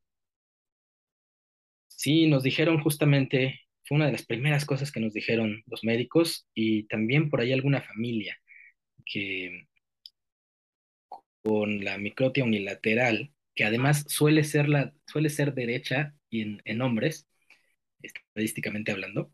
Sí, 1.86 2.26
nos 2.26 2.42
dijeron 2.42 2.82
justamente, 2.82 3.60
fue 3.84 3.96
una 3.96 4.06
de 4.06 4.12
las 4.12 4.26
primeras 4.26 4.66
cosas 4.66 4.92
que 4.92 5.00
nos 5.00 5.14
dijeron 5.14 5.62
los 5.66 5.82
médicos 5.82 6.46
y 6.54 6.84
también 6.88 7.30
por 7.30 7.40
ahí 7.40 7.52
alguna 7.52 7.80
familia 7.80 8.36
que 9.04 9.66
con 11.42 11.84
la 11.84 11.98
microtia 11.98 12.44
unilateral, 12.44 13.32
que 13.60 13.66
además 13.66 14.06
suele 14.08 14.42
ser, 14.42 14.70
la, 14.70 14.94
suele 15.06 15.28
ser 15.28 15.52
derecha 15.52 16.14
y 16.30 16.58
en, 16.64 16.80
hombres, 16.80 17.28
estadísticamente 18.00 18.90
hablando, 18.90 19.30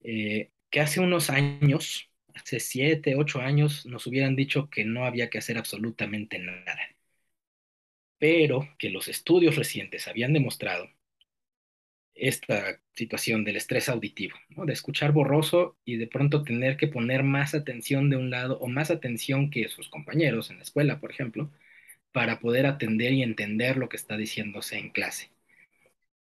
eh, 0.00 0.50
que 0.68 0.80
hace 0.80 0.98
unos 0.98 1.30
años, 1.30 2.10
hace 2.34 2.58
siete, 2.58 3.14
ocho 3.14 3.40
años, 3.40 3.86
nos 3.86 4.08
hubieran 4.08 4.34
dicho 4.34 4.68
que 4.68 4.84
no 4.84 5.04
había 5.04 5.30
que 5.30 5.38
hacer 5.38 5.58
absolutamente 5.58 6.40
nada, 6.40 6.76
pero 8.18 8.68
que 8.78 8.90
los 8.90 9.06
estudios 9.06 9.54
recientes 9.54 10.08
habían 10.08 10.32
demostrado 10.32 10.90
esta 12.14 12.80
situación 12.94 13.44
del 13.44 13.58
estrés 13.58 13.88
auditivo, 13.88 14.34
¿no? 14.48 14.66
de 14.66 14.72
escuchar 14.72 15.12
borroso 15.12 15.78
y 15.84 15.98
de 15.98 16.08
pronto 16.08 16.42
tener 16.42 16.76
que 16.76 16.88
poner 16.88 17.22
más 17.22 17.54
atención 17.54 18.10
de 18.10 18.16
un 18.16 18.30
lado 18.30 18.58
o 18.58 18.66
más 18.66 18.90
atención 18.90 19.50
que 19.50 19.68
sus 19.68 19.88
compañeros 19.88 20.50
en 20.50 20.56
la 20.56 20.64
escuela, 20.64 20.98
por 20.98 21.12
ejemplo, 21.12 21.52
para 22.12 22.40
poder 22.40 22.66
atender 22.66 23.12
y 23.12 23.22
entender 23.22 23.76
lo 23.76 23.88
que 23.88 23.96
está 23.96 24.16
diciéndose 24.16 24.78
en 24.78 24.90
clase. 24.90 25.30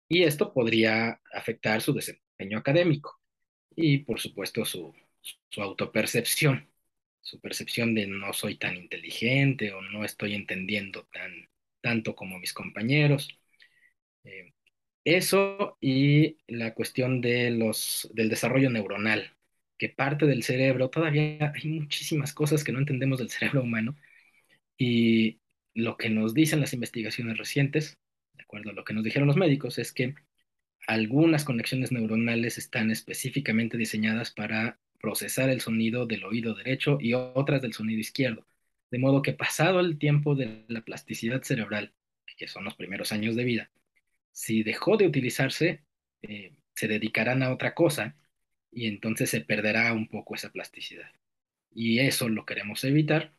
Y 0.07 0.23
esto 0.23 0.53
podría 0.53 1.21
afectar 1.33 1.81
su 1.81 1.93
desempeño 1.93 2.57
académico 2.59 3.19
y, 3.75 3.99
por 3.99 4.19
supuesto, 4.19 4.65
su, 4.65 4.93
su 5.49 5.61
autopercepción, 5.61 6.69
su 7.21 7.39
percepción 7.41 7.95
de 7.95 8.07
no 8.07 8.33
soy 8.33 8.57
tan 8.57 8.77
inteligente 8.77 9.73
o 9.73 9.81
no 9.81 10.05
estoy 10.05 10.35
entendiendo 10.35 11.05
tan, 11.11 11.49
tanto 11.81 12.15
como 12.15 12.39
mis 12.39 12.53
compañeros. 12.53 13.29
Eh, 14.23 14.53
eso 15.03 15.77
y 15.81 16.37
la 16.47 16.73
cuestión 16.73 17.21
de 17.21 17.51
los, 17.51 18.09
del 18.13 18.29
desarrollo 18.29 18.69
neuronal, 18.69 19.35
que 19.77 19.89
parte 19.89 20.25
del 20.25 20.43
cerebro, 20.43 20.89
todavía 20.89 21.53
hay 21.55 21.69
muchísimas 21.69 22.33
cosas 22.33 22.63
que 22.63 22.71
no 22.71 22.79
entendemos 22.79 23.19
del 23.19 23.29
cerebro 23.29 23.63
humano 23.63 23.95
y 24.77 25.39
lo 25.75 25.97
que 25.97 26.09
nos 26.09 26.33
dicen 26.33 26.61
las 26.61 26.73
investigaciones 26.73 27.37
recientes, 27.37 27.99
de 28.33 28.43
acuerdo 28.43 28.71
a 28.71 28.73
lo 28.73 28.83
que 28.83 28.93
nos 28.93 29.03
dijeron 29.03 29.27
los 29.27 29.37
médicos, 29.37 29.77
es 29.77 29.91
que 29.91 30.15
algunas 30.87 31.43
conexiones 31.43 31.91
neuronales 31.91 32.57
están 32.57 32.91
específicamente 32.91 33.77
diseñadas 33.77 34.31
para 34.31 34.79
procesar 34.99 35.49
el 35.49 35.61
sonido 35.61 36.05
del 36.07 36.23
oído 36.23 36.55
derecho 36.55 36.97
y 36.99 37.13
otras 37.13 37.61
del 37.61 37.73
sonido 37.73 37.99
izquierdo. 37.99 38.47
De 38.89 38.99
modo 38.99 39.21
que 39.21 39.33
pasado 39.33 39.79
el 39.79 39.99
tiempo 39.99 40.35
de 40.35 40.65
la 40.69 40.81
plasticidad 40.81 41.43
cerebral, 41.43 41.93
que 42.37 42.47
son 42.47 42.63
los 42.63 42.75
primeros 42.75 43.11
años 43.11 43.35
de 43.35 43.43
vida, 43.43 43.71
si 44.31 44.63
dejó 44.63 44.97
de 44.97 45.07
utilizarse, 45.07 45.83
eh, 46.21 46.53
se 46.73 46.87
dedicarán 46.87 47.43
a 47.43 47.51
otra 47.53 47.73
cosa 47.75 48.15
y 48.71 48.87
entonces 48.87 49.29
se 49.29 49.41
perderá 49.41 49.93
un 49.93 50.07
poco 50.07 50.35
esa 50.35 50.51
plasticidad. 50.51 51.11
Y 51.73 51.99
eso 51.99 52.29
lo 52.29 52.45
queremos 52.45 52.83
evitar 52.83 53.34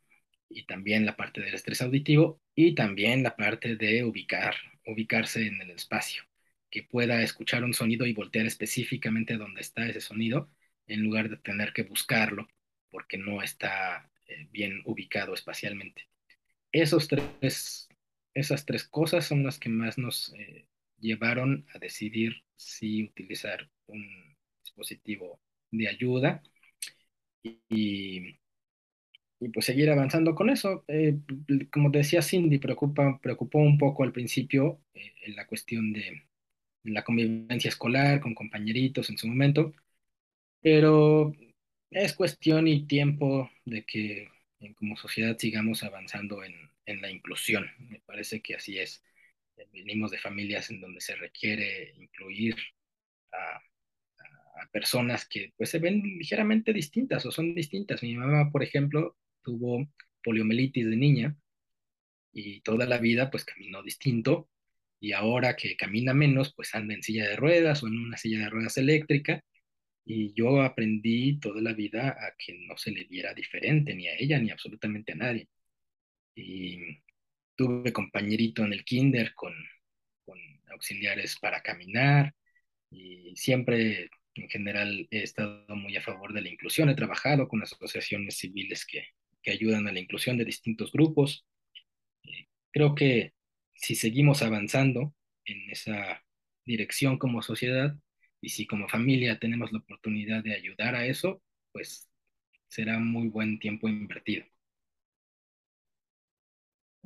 y 0.48 0.64
también 0.66 1.06
la 1.06 1.16
parte 1.16 1.40
del 1.40 1.54
estrés 1.54 1.82
auditivo 1.82 2.40
y 2.54 2.74
también 2.74 3.22
la 3.22 3.36
parte 3.36 3.76
de 3.76 4.04
ubicar, 4.04 4.54
ubicarse 4.86 5.46
en 5.46 5.60
el 5.60 5.70
espacio, 5.70 6.24
que 6.70 6.82
pueda 6.84 7.22
escuchar 7.22 7.64
un 7.64 7.74
sonido 7.74 8.06
y 8.06 8.12
voltear 8.14 8.46
específicamente 8.46 9.36
donde 9.36 9.60
está 9.60 9.86
ese 9.88 10.00
sonido 10.00 10.50
en 10.86 11.02
lugar 11.02 11.28
de 11.30 11.36
tener 11.38 11.72
que 11.72 11.82
buscarlo 11.82 12.48
porque 12.90 13.18
no 13.18 13.42
está 13.42 14.10
eh, 14.26 14.48
bien 14.50 14.82
ubicado 14.86 15.34
espacialmente. 15.34 16.08
Esos 16.72 17.08
tres, 17.08 17.88
esas 18.34 18.64
tres 18.66 18.84
cosas 18.88 19.26
son 19.26 19.44
las 19.44 19.58
que 19.58 19.68
más 19.68 19.98
nos 19.98 20.32
eh, 20.34 20.66
llevaron 20.98 21.66
a 21.74 21.78
decidir 21.78 22.44
si 22.56 23.04
utilizar 23.04 23.68
un 23.86 24.36
dispositivo 24.62 25.40
de 25.70 25.88
ayuda 25.88 26.42
y, 27.42 27.60
y 27.68 28.38
pues 29.52 29.66
seguir 29.66 29.90
avanzando 29.90 30.34
con 30.34 30.50
eso. 30.50 30.84
Eh, 30.88 31.18
como 31.72 31.90
decía 31.90 32.22
Cindy, 32.22 32.58
preocupa, 32.58 33.18
preocupó 33.22 33.58
un 33.58 33.78
poco 33.78 34.02
al 34.04 34.12
principio 34.12 34.80
eh, 34.94 35.12
en 35.22 35.36
la 35.36 35.46
cuestión 35.46 35.92
de 35.92 36.28
la 36.84 37.04
convivencia 37.04 37.68
escolar 37.68 38.20
con 38.20 38.34
compañeritos 38.34 39.10
en 39.10 39.18
su 39.18 39.28
momento, 39.28 39.72
pero 40.62 41.32
es 41.90 42.14
cuestión 42.14 42.68
y 42.68 42.86
tiempo 42.86 43.50
de 43.64 43.84
que 43.84 44.28
como 44.76 44.96
sociedad 44.96 45.36
sigamos 45.38 45.82
avanzando 45.82 46.42
en, 46.44 46.54
en 46.86 47.02
la 47.02 47.10
inclusión. 47.10 47.66
Me 47.78 48.00
parece 48.00 48.40
que 48.40 48.54
así 48.54 48.78
es 48.78 49.02
venimos 49.72 50.10
de 50.10 50.18
familias 50.18 50.70
en 50.70 50.80
donde 50.80 51.00
se 51.00 51.16
requiere 51.16 51.94
incluir 51.96 52.56
a, 53.32 53.60
personas 54.72 55.28
que 55.28 55.52
pues 55.56 55.70
se 55.70 55.78
ven 55.78 56.02
ligeramente 56.02 56.72
distintas 56.72 57.24
o 57.26 57.30
son 57.30 57.54
distintas. 57.54 58.02
Mi 58.02 58.14
mamá, 58.14 58.50
por 58.50 58.62
ejemplo, 58.62 59.14
tuvo 59.46 59.88
poliomielitis 60.24 60.86
de 60.90 60.96
niña 60.96 61.36
y 62.32 62.60
toda 62.62 62.84
la 62.86 62.98
vida 62.98 63.30
pues 63.30 63.44
caminó 63.44 63.80
distinto 63.84 64.50
y 64.98 65.12
ahora 65.12 65.54
que 65.56 65.76
camina 65.76 66.14
menos 66.14 66.52
pues 66.52 66.74
anda 66.74 66.94
en 66.94 67.02
silla 67.04 67.28
de 67.28 67.36
ruedas 67.36 67.82
o 67.82 67.86
en 67.86 67.96
una 67.98 68.16
silla 68.16 68.40
de 68.40 68.50
ruedas 68.50 68.76
eléctrica 68.76 69.44
y 70.04 70.32
yo 70.34 70.62
aprendí 70.62 71.38
toda 71.38 71.60
la 71.62 71.74
vida 71.74 72.10
a 72.10 72.34
que 72.36 72.54
no 72.66 72.76
se 72.76 72.90
le 72.90 73.04
viera 73.04 73.34
diferente 73.34 73.94
ni 73.94 74.08
a 74.08 74.16
ella 74.18 74.38
ni 74.40 74.50
absolutamente 74.50 75.12
a 75.12 75.16
nadie. 75.16 75.48
Y 76.34 76.78
tuve 77.56 77.92
compañerito 77.92 78.64
en 78.64 78.72
el 78.72 78.84
kinder 78.84 79.34
con, 79.34 79.54
con 80.24 80.38
auxiliares 80.70 81.38
para 81.38 81.62
caminar 81.62 82.34
y 82.90 83.34
siempre 83.36 84.10
en 84.34 84.48
general 84.48 85.08
he 85.10 85.22
estado 85.22 85.66
muy 85.76 85.96
a 85.96 86.02
favor 86.02 86.32
de 86.32 86.42
la 86.42 86.50
inclusión. 86.50 86.88
He 86.88 86.94
trabajado 86.94 87.48
con 87.48 87.62
asociaciones 87.62 88.36
civiles 88.38 88.86
que, 88.86 89.08
que 89.46 89.52
ayudan 89.52 89.88
a 89.88 89.92
la 89.92 90.00
inclusión 90.00 90.36
de 90.36 90.44
distintos 90.44 90.92
grupos. 90.92 91.46
Eh, 92.24 92.48
creo 92.72 92.94
que 92.94 93.32
si 93.74 93.94
seguimos 93.94 94.42
avanzando 94.42 95.14
en 95.46 95.70
esa 95.70 96.24
dirección 96.66 97.18
como 97.18 97.42
sociedad 97.42 97.96
y 98.40 98.50
si 98.50 98.66
como 98.66 98.88
familia 98.88 99.38
tenemos 99.38 99.72
la 99.72 99.78
oportunidad 99.78 100.42
de 100.42 100.54
ayudar 100.54 100.96
a 100.96 101.06
eso, 101.06 101.42
pues 101.72 102.08
será 102.68 102.98
muy 102.98 103.28
buen 103.28 103.58
tiempo 103.58 103.88
invertido 103.88 104.44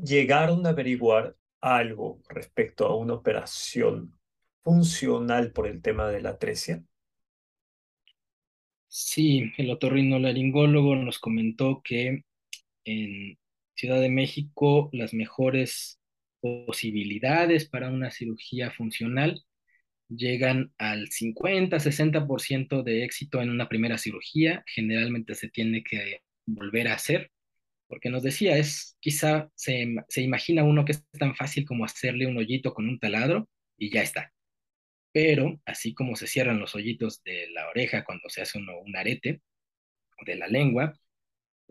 llegaron 0.03 0.67
a 0.67 0.71
averiguar 0.71 1.37
algo 1.61 2.23
respecto 2.29 2.87
a 2.87 2.97
una 2.97 3.15
operación 3.15 4.19
funcional 4.63 5.53
por 5.53 5.67
el 5.67 5.83
tema 5.83 6.09
de 6.09 6.23
la 6.23 6.31
atresia? 6.31 6.85
Sí, 8.89 9.53
el 9.57 9.71
otorrinolaringólogo 9.71 10.97
nos 10.97 11.19
comentó 11.19 11.81
que 11.83 12.25
en 12.85 13.39
Ciudad 13.75 14.01
de 14.01 14.11
México 14.11 14.91
las 14.93 15.15
mejores 15.15 16.01
posibilidades 16.41 17.69
para 17.69 17.91
una 17.91 18.11
cirugía 18.11 18.71
funcional 18.71 19.45
llegan 20.09 20.73
al 20.79 21.09
50-60% 21.09 22.83
de 22.83 23.05
éxito 23.05 23.41
en 23.43 23.51
una 23.51 23.69
primera 23.69 23.99
cirugía. 23.99 24.65
Generalmente 24.67 25.35
se 25.35 25.49
tiene 25.49 25.83
que 25.85 26.21
volver 26.47 26.89
a 26.89 26.95
hacer 26.95 27.31
porque 27.91 28.09
nos 28.09 28.23
decía, 28.23 28.57
es 28.57 28.97
quizá 29.01 29.51
se, 29.57 29.97
imagina 30.17 30.63
uno 30.63 30.85
que 30.85 30.93
es 30.93 31.05
tan 31.19 31.35
fácil 31.35 31.67
como 31.67 31.85
hacerle 31.85 32.27
un 32.27 32.39
hoyito 32.39 32.73
con 32.73 32.89
un 32.89 33.01
taladro 33.01 33.49
y 33.77 33.91
ya 33.91 34.03
está. 34.03 34.33
Pero 35.13 35.61
así 35.67 35.95
como 35.95 36.17
se 36.17 36.29
cierran 36.29 36.61
los 36.61 36.75
hoyitos 36.77 37.23
de 37.25 37.51
la 37.51 37.69
oreja 37.69 38.05
cuando 38.05 38.29
se 38.29 38.43
hace 38.43 38.59
uno 38.59 38.79
un 38.81 38.97
arete, 38.97 39.43
de 40.25 40.37
la 40.37 40.47
lengua, 40.47 40.95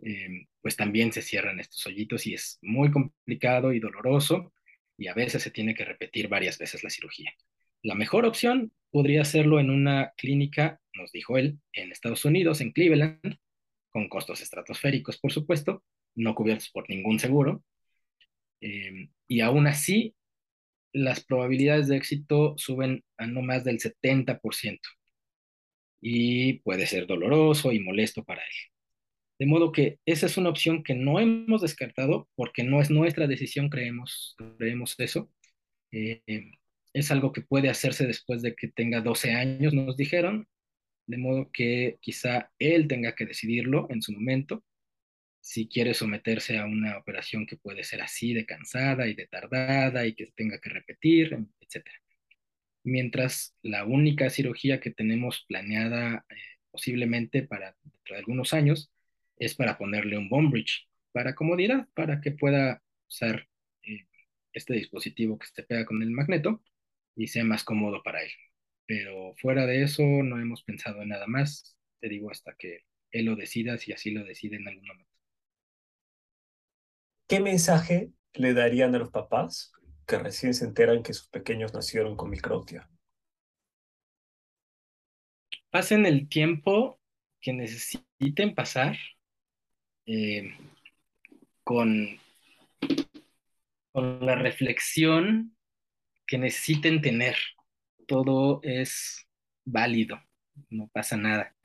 eh, 0.03 0.47
pues 0.61 0.75
también 0.75 1.11
se 1.11 1.21
cierran 1.21 1.59
estos 1.59 1.85
hoyitos 1.85 2.25
y 2.27 2.33
es 2.33 2.59
muy 2.61 2.91
complicado 2.91 3.73
y 3.73 3.79
doloroso 3.79 4.53
y 4.97 5.07
a 5.07 5.13
veces 5.13 5.43
se 5.43 5.51
tiene 5.51 5.73
que 5.73 5.85
repetir 5.85 6.27
varias 6.27 6.57
veces 6.57 6.83
la 6.83 6.89
cirugía. 6.89 7.33
La 7.81 7.95
mejor 7.95 8.25
opción 8.25 8.73
podría 8.91 9.21
hacerlo 9.21 9.59
en 9.59 9.69
una 9.69 10.13
clínica, 10.17 10.81
nos 10.93 11.11
dijo 11.11 11.37
él, 11.37 11.59
en 11.73 11.91
Estados 11.91 12.25
Unidos, 12.25 12.59
en 12.61 12.71
Cleveland, 12.71 13.37
con 13.89 14.09
costos 14.09 14.41
estratosféricos, 14.41 15.17
por 15.17 15.31
supuesto, 15.31 15.83
no 16.15 16.35
cubiertos 16.35 16.69
por 16.69 16.89
ningún 16.89 17.19
seguro. 17.19 17.63
Eh, 18.61 19.09
y 19.27 19.41
aún 19.41 19.67
así, 19.67 20.15
las 20.91 21.23
probabilidades 21.23 21.87
de 21.87 21.97
éxito 21.97 22.55
suben 22.57 23.03
a 23.17 23.27
no 23.27 23.41
más 23.41 23.63
del 23.63 23.79
70% 23.79 24.79
y 26.01 26.53
puede 26.59 26.87
ser 26.87 27.07
doloroso 27.07 27.71
y 27.71 27.79
molesto 27.79 28.23
para 28.23 28.41
él. 28.41 28.78
De 29.39 29.45
modo 29.45 29.71
que 29.71 29.99
esa 30.05 30.25
es 30.25 30.37
una 30.37 30.49
opción 30.49 30.83
que 30.83 30.95
no 30.95 31.19
hemos 31.19 31.61
descartado 31.61 32.29
porque 32.35 32.63
no 32.63 32.81
es 32.81 32.89
nuestra 32.91 33.25
decisión, 33.27 33.69
creemos, 33.69 34.35
creemos 34.57 34.95
eso. 34.99 35.31
Eh, 35.91 36.21
es 36.93 37.11
algo 37.11 37.31
que 37.31 37.41
puede 37.41 37.69
hacerse 37.69 38.05
después 38.07 38.41
de 38.41 38.55
que 38.55 38.67
tenga 38.67 39.01
12 39.01 39.33
años, 39.33 39.73
nos 39.73 39.97
dijeron, 39.97 40.47
de 41.07 41.17
modo 41.17 41.51
que 41.51 41.97
quizá 42.01 42.51
él 42.59 42.87
tenga 42.87 43.15
que 43.15 43.25
decidirlo 43.25 43.87
en 43.91 44.01
su 44.01 44.13
momento, 44.13 44.63
si 45.41 45.67
quiere 45.69 45.93
someterse 45.93 46.57
a 46.59 46.65
una 46.65 46.97
operación 46.97 47.45
que 47.45 47.57
puede 47.57 47.83
ser 47.83 48.01
así 48.01 48.33
de 48.33 48.45
cansada 48.45 49.07
y 49.07 49.15
de 49.15 49.27
tardada 49.27 50.05
y 50.05 50.15
que 50.15 50.27
tenga 50.35 50.59
que 50.59 50.69
repetir, 50.69 51.33
etc. 51.61 51.85
Mientras 52.83 53.55
la 53.61 53.85
única 53.85 54.29
cirugía 54.29 54.79
que 54.81 54.91
tenemos 54.91 55.45
planeada 55.47 56.25
eh, 56.29 56.35
posiblemente 56.71 57.43
para 57.43 57.75
dentro 57.83 58.15
de 58.15 58.19
algunos 58.19 58.53
años 58.53 58.91
es 59.39 59.55
para 59.55 59.77
ponerle 59.77 60.17
un 60.17 60.29
bone 60.29 60.49
bridge 60.49 60.87
para 61.11 61.35
comodidad, 61.35 61.87
para 61.95 62.21
que 62.21 62.31
pueda 62.31 62.83
usar 63.07 63.47
eh, 63.83 64.07
este 64.53 64.73
dispositivo 64.75 65.39
que 65.39 65.47
se 65.47 65.63
pega 65.63 65.85
con 65.85 66.03
el 66.03 66.11
magneto 66.11 66.61
y 67.15 67.27
sea 67.27 67.43
más 67.43 67.63
cómodo 67.63 68.03
para 68.03 68.21
él. 68.21 68.31
Pero 68.85 69.35
fuera 69.37 69.65
de 69.65 69.83
eso 69.83 70.03
no 70.03 70.39
hemos 70.39 70.63
pensado 70.63 71.01
en 71.01 71.09
nada 71.09 71.27
más, 71.27 71.77
te 71.99 72.09
digo, 72.09 72.31
hasta 72.31 72.55
que 72.55 72.85
él 73.11 73.25
lo 73.25 73.35
decida, 73.35 73.77
si 73.77 73.91
así 73.91 74.11
lo 74.11 74.23
decide 74.23 74.57
en 74.57 74.67
algún 74.67 74.87
momento. 74.87 75.11
¿Qué 77.27 77.39
mensaje 77.39 78.11
le 78.33 78.53
darían 78.53 78.95
a 78.95 78.99
los 78.99 79.11
papás 79.11 79.71
que 80.07 80.17
recién 80.17 80.53
se 80.53 80.65
enteran 80.65 81.03
que 81.03 81.13
sus 81.13 81.27
pequeños 81.29 81.73
nacieron 81.73 82.15
con 82.15 82.29
microtia? 82.29 82.89
Pasen 85.69 86.07
el 86.07 86.27
tiempo 86.27 86.99
que 87.39 87.53
necesiten 87.53 88.55
pasar 88.55 88.97
eh, 90.11 90.55
con, 91.63 92.19
la 93.93 94.35
reflexión 94.35 95.55
que 96.25 96.39
necesiten 96.39 97.01
tener. 97.01 97.35
Todo 98.07 98.59
es 98.63 99.27
válido, 99.65 100.19
no 100.69 100.87
pasa 100.87 101.15
nada. 101.15 101.55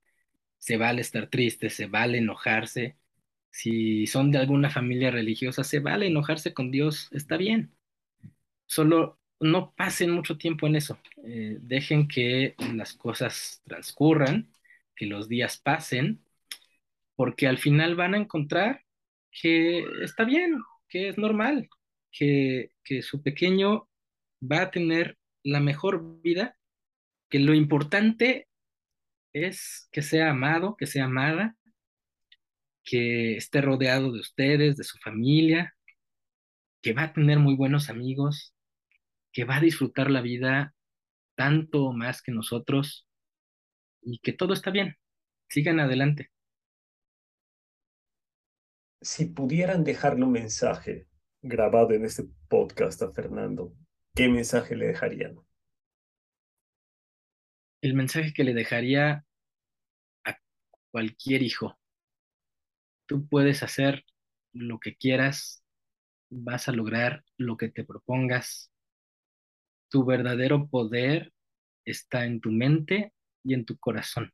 Se 0.58 0.76
vale 0.76 1.00
estar 1.00 1.28
triste, 1.28 1.70
se 1.70 1.86
vale 1.86 2.18
enojarse. 2.18 2.98
Si 3.50 4.06
son 4.06 4.30
de 4.30 4.38
alguna 4.38 4.68
familia 4.70 5.10
religiosa, 5.10 5.64
se 5.64 5.80
vale 5.80 6.06
enojarse 6.08 6.52
con 6.52 6.70
Dios, 6.70 7.08
está 7.12 7.36
bien. 7.38 7.74
Solo 8.66 9.20
no 9.40 9.74
pasen 9.74 10.10
mucho 10.10 10.36
tiempo 10.36 10.66
en 10.66 10.76
eso. 10.76 10.98
Eh, 11.24 11.58
dejen 11.62 12.08
que 12.08 12.56
las 12.74 12.94
cosas 12.94 13.62
transcurran, 13.66 14.52
que 14.96 15.06
los 15.06 15.28
días 15.28 15.58
pasen 15.58 16.23
porque 17.16 17.46
al 17.46 17.58
final 17.58 17.94
van 17.96 18.14
a 18.14 18.18
encontrar 18.18 18.82
que 19.30 19.84
está 20.02 20.24
bien, 20.24 20.58
que 20.88 21.08
es 21.08 21.18
normal, 21.18 21.68
que, 22.12 22.70
su 23.02 23.22
pequeño 23.22 23.88
va 24.40 24.62
a 24.62 24.70
tener 24.70 25.18
la 25.42 25.60
mejor 25.60 26.22
vida, 26.22 26.56
que 27.28 27.38
lo 27.40 27.54
importante 27.54 28.48
es 29.32 29.88
que 29.92 30.02
sea 30.02 30.30
amado, 30.30 30.76
que 30.76 30.86
sea 30.86 31.06
amada, 31.06 31.56
que 32.84 33.36
esté 33.36 33.60
rodeado 33.60 34.12
de 34.12 34.20
ustedes, 34.20 34.76
de 34.76 34.84
su 34.84 34.98
familia, 34.98 35.74
que 36.82 36.92
va 36.92 37.04
a 37.04 37.12
tener 37.12 37.38
muy 37.38 37.56
buenos 37.56 37.90
amigos, 37.90 38.54
que 39.32 39.44
va 39.44 39.56
a 39.56 39.60
disfrutar 39.60 40.10
la 40.10 40.20
vida 40.20 40.74
tanto 41.36 41.92
más 41.92 42.22
que 42.22 42.32
nosotros 42.32 43.08
y 44.02 44.18
que 44.20 44.32
todo 44.32 44.52
está 44.52 44.70
bien. 44.70 44.96
Sigan 45.48 45.80
adelante 45.80 46.33
si 49.04 49.26
pudieran 49.26 49.84
dejarle 49.84 50.24
un 50.24 50.32
mensaje 50.32 51.06
grabado 51.42 51.92
en 51.92 52.06
este 52.06 52.24
podcast 52.48 53.02
a 53.02 53.12
Fernando, 53.12 53.74
¿qué 54.14 54.28
mensaje 54.28 54.76
le 54.76 54.86
dejarían? 54.86 55.38
El 57.82 57.94
mensaje 57.94 58.32
que 58.32 58.44
le 58.44 58.54
dejaría 58.54 59.26
a 60.24 60.38
cualquier 60.90 61.42
hijo. 61.42 61.78
Tú 63.06 63.28
puedes 63.28 63.62
hacer 63.62 64.06
lo 64.54 64.80
que 64.80 64.96
quieras, 64.96 65.62
vas 66.30 66.68
a 66.68 66.72
lograr 66.72 67.24
lo 67.36 67.58
que 67.58 67.68
te 67.68 67.84
propongas. 67.84 68.72
Tu 69.90 70.02
verdadero 70.06 70.66
poder 70.68 71.34
está 71.84 72.24
en 72.24 72.40
tu 72.40 72.50
mente 72.50 73.12
y 73.44 73.52
en 73.52 73.66
tu 73.66 73.76
corazón. 73.76 74.32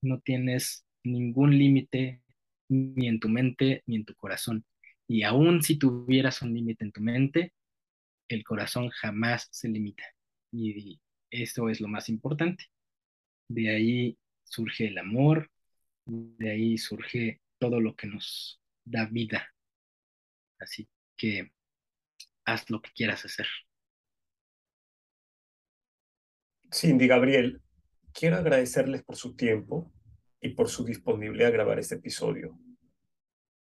No 0.00 0.20
tienes 0.20 0.86
ningún 1.04 1.58
límite 1.58 2.22
ni 2.68 3.08
en 3.08 3.20
tu 3.20 3.28
mente 3.28 3.82
ni 3.86 3.96
en 3.96 4.04
tu 4.04 4.14
corazón. 4.14 4.64
Y 5.06 5.22
aún 5.22 5.62
si 5.62 5.78
tuvieras 5.78 6.42
un 6.42 6.54
límite 6.54 6.84
en 6.84 6.92
tu 6.92 7.00
mente, 7.00 7.54
el 8.28 8.44
corazón 8.44 8.90
jamás 8.90 9.48
se 9.50 9.68
limita. 9.68 10.04
Y 10.52 11.00
eso 11.30 11.68
es 11.68 11.80
lo 11.80 11.88
más 11.88 12.08
importante. 12.08 12.66
De 13.48 13.70
ahí 13.70 14.18
surge 14.44 14.88
el 14.88 14.98
amor, 14.98 15.50
de 16.04 16.50
ahí 16.50 16.78
surge 16.78 17.40
todo 17.58 17.80
lo 17.80 17.94
que 17.96 18.06
nos 18.06 18.60
da 18.84 19.06
vida. 19.06 19.48
Así 20.58 20.88
que 21.16 21.52
haz 22.44 22.68
lo 22.70 22.80
que 22.82 22.90
quieras 22.92 23.24
hacer. 23.24 23.46
Cindy 26.70 27.06
Gabriel, 27.06 27.62
quiero 28.12 28.36
agradecerles 28.36 29.02
por 29.02 29.16
su 29.16 29.34
tiempo 29.34 29.90
y 30.40 30.50
por 30.50 30.68
su 30.68 30.84
disponibilidad 30.84 31.48
a 31.48 31.52
grabar 31.52 31.78
este 31.78 31.96
episodio. 31.96 32.58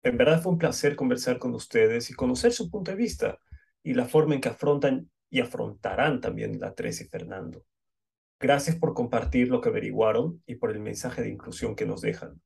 En 0.03 0.17
verdad 0.17 0.41
fue 0.41 0.51
un 0.51 0.57
placer 0.57 0.95
conversar 0.95 1.39
con 1.39 1.53
ustedes 1.53 2.09
y 2.09 2.13
conocer 2.13 2.51
su 2.51 2.69
punto 2.69 2.91
de 2.91 2.97
vista 2.97 3.39
y 3.83 3.93
la 3.93 4.05
forma 4.05 4.35
en 4.35 4.41
que 4.41 4.49
afrontan 4.49 5.09
y 5.29 5.39
afrontarán 5.39 6.21
también 6.21 6.59
la 6.59 6.75
Tres 6.75 7.01
y 7.01 7.05
Fernando. 7.05 7.65
Gracias 8.39 8.75
por 8.75 8.93
compartir 8.93 9.47
lo 9.47 9.61
que 9.61 9.69
averiguaron 9.69 10.43
y 10.45 10.55
por 10.55 10.71
el 10.71 10.79
mensaje 10.79 11.21
de 11.21 11.29
inclusión 11.29 11.75
que 11.75 11.85
nos 11.85 12.01
dejan. 12.01 12.41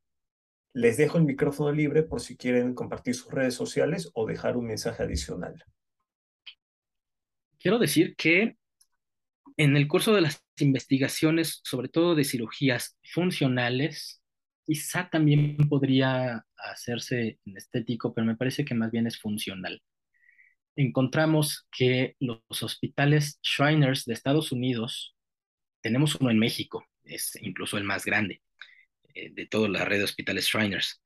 Les 0.73 0.95
dejo 0.95 1.17
el 1.17 1.23
micrófono 1.23 1.71
libre 1.71 2.03
por 2.03 2.21
si 2.21 2.37
quieren 2.37 2.75
compartir 2.75 3.15
sus 3.15 3.31
redes 3.31 3.55
sociales 3.55 4.11
o 4.13 4.27
dejar 4.27 4.57
un 4.57 4.67
mensaje 4.67 5.03
adicional. 5.03 5.63
Quiero 7.59 7.79
decir 7.79 8.15
que 8.15 8.57
en 9.57 9.75
el 9.75 9.87
curso 9.87 10.13
de 10.13 10.21
las 10.21 10.46
investigaciones, 10.65 11.61
sobre 11.63 11.89
todo 11.89 12.15
de 12.15 12.23
cirugías 12.23 12.97
funcionales, 13.13 14.21
quizá 14.65 15.09
también 15.09 15.57
podría 15.69 16.45
hacerse 16.57 17.39
en 17.45 17.57
estético, 17.57 18.13
pero 18.13 18.27
me 18.27 18.35
parece 18.35 18.65
que 18.65 18.75
más 18.75 18.91
bien 18.91 19.07
es 19.07 19.19
funcional. 19.19 19.81
Encontramos 20.75 21.67
que 21.71 22.15
los 22.19 22.41
hospitales 22.61 23.39
Shriners 23.41 24.05
de 24.05 24.13
Estados 24.13 24.51
Unidos, 24.51 25.15
tenemos 25.81 26.15
uno 26.15 26.29
en 26.31 26.39
México, 26.39 26.85
es 27.03 27.37
incluso 27.41 27.77
el 27.77 27.83
más 27.83 28.05
grande 28.05 28.41
eh, 29.15 29.31
de 29.33 29.45
toda 29.47 29.69
la 29.69 29.85
red 29.85 29.99
de 29.99 30.03
hospitales 30.03 30.45
Shriners. 30.45 31.01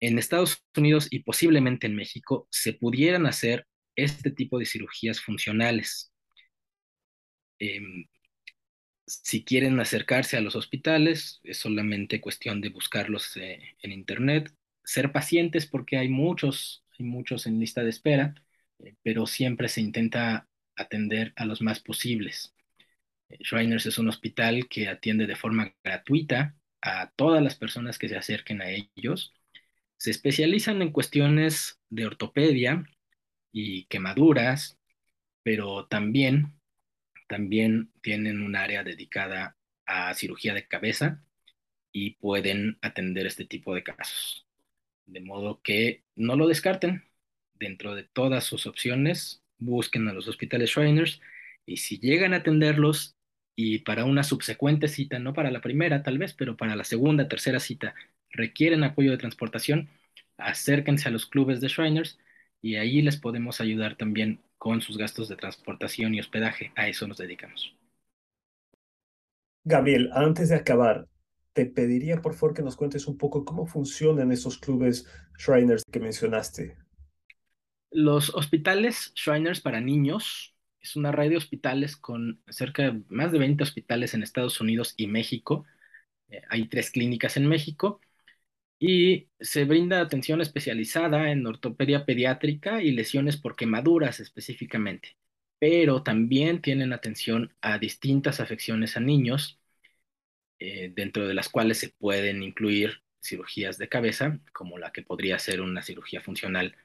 En 0.00 0.18
Estados 0.18 0.62
Unidos 0.76 1.08
y 1.10 1.20
posiblemente 1.20 1.86
en 1.86 1.96
México 1.96 2.48
se 2.50 2.72
pudieran 2.74 3.26
hacer 3.26 3.66
este 3.96 4.30
tipo 4.30 4.58
de 4.58 4.66
cirugías 4.66 5.20
funcionales. 5.20 6.12
Em, 7.58 8.06
si 9.06 9.44
quieren 9.44 9.78
acercarse 9.80 10.36
a 10.36 10.40
los 10.40 10.56
hospitales, 10.56 11.40
es 11.44 11.58
solamente 11.58 12.20
cuestión 12.20 12.60
de 12.60 12.70
buscarlos 12.70 13.36
eh, 13.36 13.76
en 13.82 13.92
internet, 13.92 14.52
ser 14.84 15.12
pacientes 15.12 15.66
porque 15.66 15.96
hay 15.98 16.08
muchos, 16.08 16.84
hay 16.98 17.06
muchos 17.06 17.46
en 17.46 17.60
lista 17.60 17.82
de 17.84 17.90
espera, 17.90 18.34
eh, 18.80 18.94
pero 19.02 19.26
siempre 19.26 19.68
se 19.68 19.80
intenta 19.80 20.48
atender 20.76 21.32
a 21.36 21.44
los 21.44 21.62
más 21.62 21.80
posibles. 21.80 22.54
Eh, 23.28 23.38
Shriners 23.40 23.86
es 23.86 23.98
un 23.98 24.08
hospital 24.08 24.68
que 24.68 24.88
atiende 24.88 25.26
de 25.26 25.36
forma 25.36 25.74
gratuita 25.84 26.56
a 26.82 27.10
todas 27.16 27.42
las 27.42 27.56
personas 27.56 27.98
que 27.98 28.08
se 28.08 28.16
acerquen 28.16 28.60
a 28.62 28.70
ellos. 28.70 29.34
Se 29.96 30.10
especializan 30.10 30.82
en 30.82 30.92
cuestiones 30.92 31.80
de 31.90 32.06
ortopedia 32.06 32.84
y 33.52 33.84
quemaduras, 33.86 34.78
pero 35.42 35.86
también 35.86 36.55
también 37.26 37.92
tienen 38.02 38.42
un 38.42 38.56
área 38.56 38.84
dedicada 38.84 39.56
a 39.86 40.14
cirugía 40.14 40.54
de 40.54 40.66
cabeza 40.66 41.22
y 41.92 42.12
pueden 42.16 42.78
atender 42.82 43.26
este 43.26 43.44
tipo 43.44 43.74
de 43.74 43.82
casos. 43.82 44.46
De 45.06 45.20
modo 45.20 45.60
que 45.62 46.04
no 46.14 46.36
lo 46.36 46.48
descarten. 46.48 47.04
Dentro 47.54 47.94
de 47.94 48.04
todas 48.04 48.44
sus 48.44 48.66
opciones, 48.66 49.42
busquen 49.58 50.08
a 50.08 50.12
los 50.12 50.28
hospitales 50.28 50.70
Shriners 50.70 51.20
y 51.64 51.78
si 51.78 51.98
llegan 51.98 52.34
a 52.34 52.38
atenderlos 52.38 53.16
y 53.56 53.78
para 53.80 54.04
una 54.04 54.22
subsecuente 54.24 54.88
cita, 54.88 55.18
no 55.18 55.32
para 55.32 55.50
la 55.50 55.62
primera 55.62 56.02
tal 56.02 56.18
vez, 56.18 56.34
pero 56.34 56.56
para 56.56 56.76
la 56.76 56.84
segunda, 56.84 57.28
tercera 57.28 57.60
cita, 57.60 57.94
requieren 58.30 58.84
apoyo 58.84 59.10
de 59.10 59.16
transportación, 59.18 59.88
acérquense 60.36 61.08
a 61.08 61.12
los 61.12 61.26
clubes 61.26 61.60
de 61.60 61.68
Shriners 61.68 62.18
y 62.66 62.74
ahí 62.74 63.00
les 63.00 63.16
podemos 63.16 63.60
ayudar 63.60 63.94
también 63.94 64.40
con 64.58 64.80
sus 64.80 64.98
gastos 64.98 65.28
de 65.28 65.36
transportación 65.36 66.16
y 66.16 66.20
hospedaje. 66.20 66.72
A 66.74 66.88
eso 66.88 67.06
nos 67.06 67.18
dedicamos. 67.18 67.72
Gabriel, 69.62 70.10
antes 70.12 70.48
de 70.48 70.56
acabar, 70.56 71.06
te 71.52 71.66
pediría 71.66 72.20
por 72.20 72.34
favor 72.34 72.56
que 72.56 72.62
nos 72.62 72.74
cuentes 72.74 73.06
un 73.06 73.16
poco 73.16 73.44
cómo 73.44 73.66
funcionan 73.68 74.32
esos 74.32 74.58
clubes 74.58 75.06
Shriners 75.38 75.84
que 75.84 76.00
mencionaste. 76.00 76.76
Los 77.92 78.34
hospitales 78.34 79.12
Shriners 79.14 79.60
para 79.60 79.80
niños 79.80 80.56
es 80.80 80.96
una 80.96 81.12
red 81.12 81.30
de 81.30 81.36
hospitales 81.36 81.96
con 81.96 82.42
cerca 82.48 82.82
de 82.82 83.02
más 83.10 83.30
de 83.30 83.38
20 83.38 83.62
hospitales 83.62 84.12
en 84.12 84.24
Estados 84.24 84.60
Unidos 84.60 84.94
y 84.96 85.06
México. 85.06 85.66
Eh, 86.30 86.42
hay 86.48 86.66
tres 86.66 86.90
clínicas 86.90 87.36
en 87.36 87.46
México 87.46 88.00
y 88.78 89.28
se 89.40 89.64
brinda 89.64 90.00
atención 90.00 90.40
especializada 90.40 91.30
en 91.30 91.46
ortopedia 91.46 92.04
pediátrica 92.06 92.82
y 92.82 92.92
lesiones 92.92 93.36
por 93.36 93.56
quemaduras 93.56 94.20
específicamente, 94.20 95.16
pero 95.58 96.02
también 96.02 96.60
tienen 96.62 96.92
atención 96.92 97.54
a 97.62 97.78
distintas 97.78 98.40
afecciones 98.40 98.96
a 98.96 99.00
niños, 99.00 99.58
eh, 100.58 100.92
dentro 100.94 101.26
de 101.28 101.34
las 101.34 101.48
cuales 101.48 101.78
se 101.78 101.90
pueden 101.90 102.42
incluir 102.42 103.02
cirugías 103.22 103.78
de 103.78 103.88
cabeza, 103.88 104.40
como 104.52 104.78
la 104.78 104.92
que 104.92 105.02
podría 105.02 105.38
ser 105.38 105.60
una 105.60 105.82
cirugía 105.82 106.20
funcional 106.22 106.76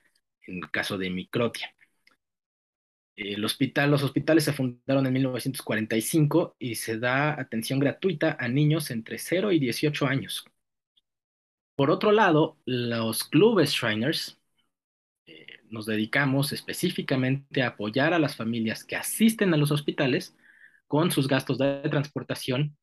en 0.48 0.58
el 0.58 0.72
caso 0.72 0.98
de 0.98 1.10
microtia. 1.10 1.74
El 3.16 3.46
hospital, 3.46 3.90
los 3.90 4.04
hospitales 4.04 4.44
se 4.44 4.52
fundaron 4.52 5.06
en 5.06 5.14
1945 5.14 6.58
y 6.60 6.76
se 6.76 7.00
da 7.00 7.40
atención 7.40 7.80
gratuita 7.80 8.36
a 8.38 8.50
niños 8.50 8.92
entre 8.92 9.18
0 9.18 9.54
y 9.54 9.60
18 9.60 10.08
años. 10.08 10.44
Por 11.82 11.90
otro 11.90 12.12
lado, 12.12 12.60
los 12.64 13.24
clubes 13.24 13.72
Shriners 13.72 14.40
eh, 15.26 15.48
nos 15.72 15.88
dedicamos 15.88 16.52
específicamente 16.54 17.64
a 17.64 17.70
apoyar 17.70 18.14
a 18.14 18.20
las 18.20 18.36
familias 18.36 18.84
que 18.84 18.96
asisten 18.96 19.52
a 19.52 19.58
los 19.58 19.72
hospitales 19.72 20.38
con 20.86 21.10
sus 21.10 21.28
gastos 21.28 21.58
de 21.58 21.82
transportación 21.90 22.78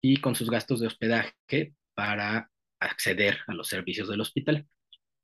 y 0.00 0.18
con 0.18 0.36
sus 0.36 0.50
gastos 0.50 0.78
de 0.78 0.86
hospedaje 0.86 1.74
para 1.94 2.48
acceder 2.78 3.38
a 3.48 3.54
los 3.54 3.66
servicios 3.66 4.08
del 4.08 4.20
hospital 4.20 4.68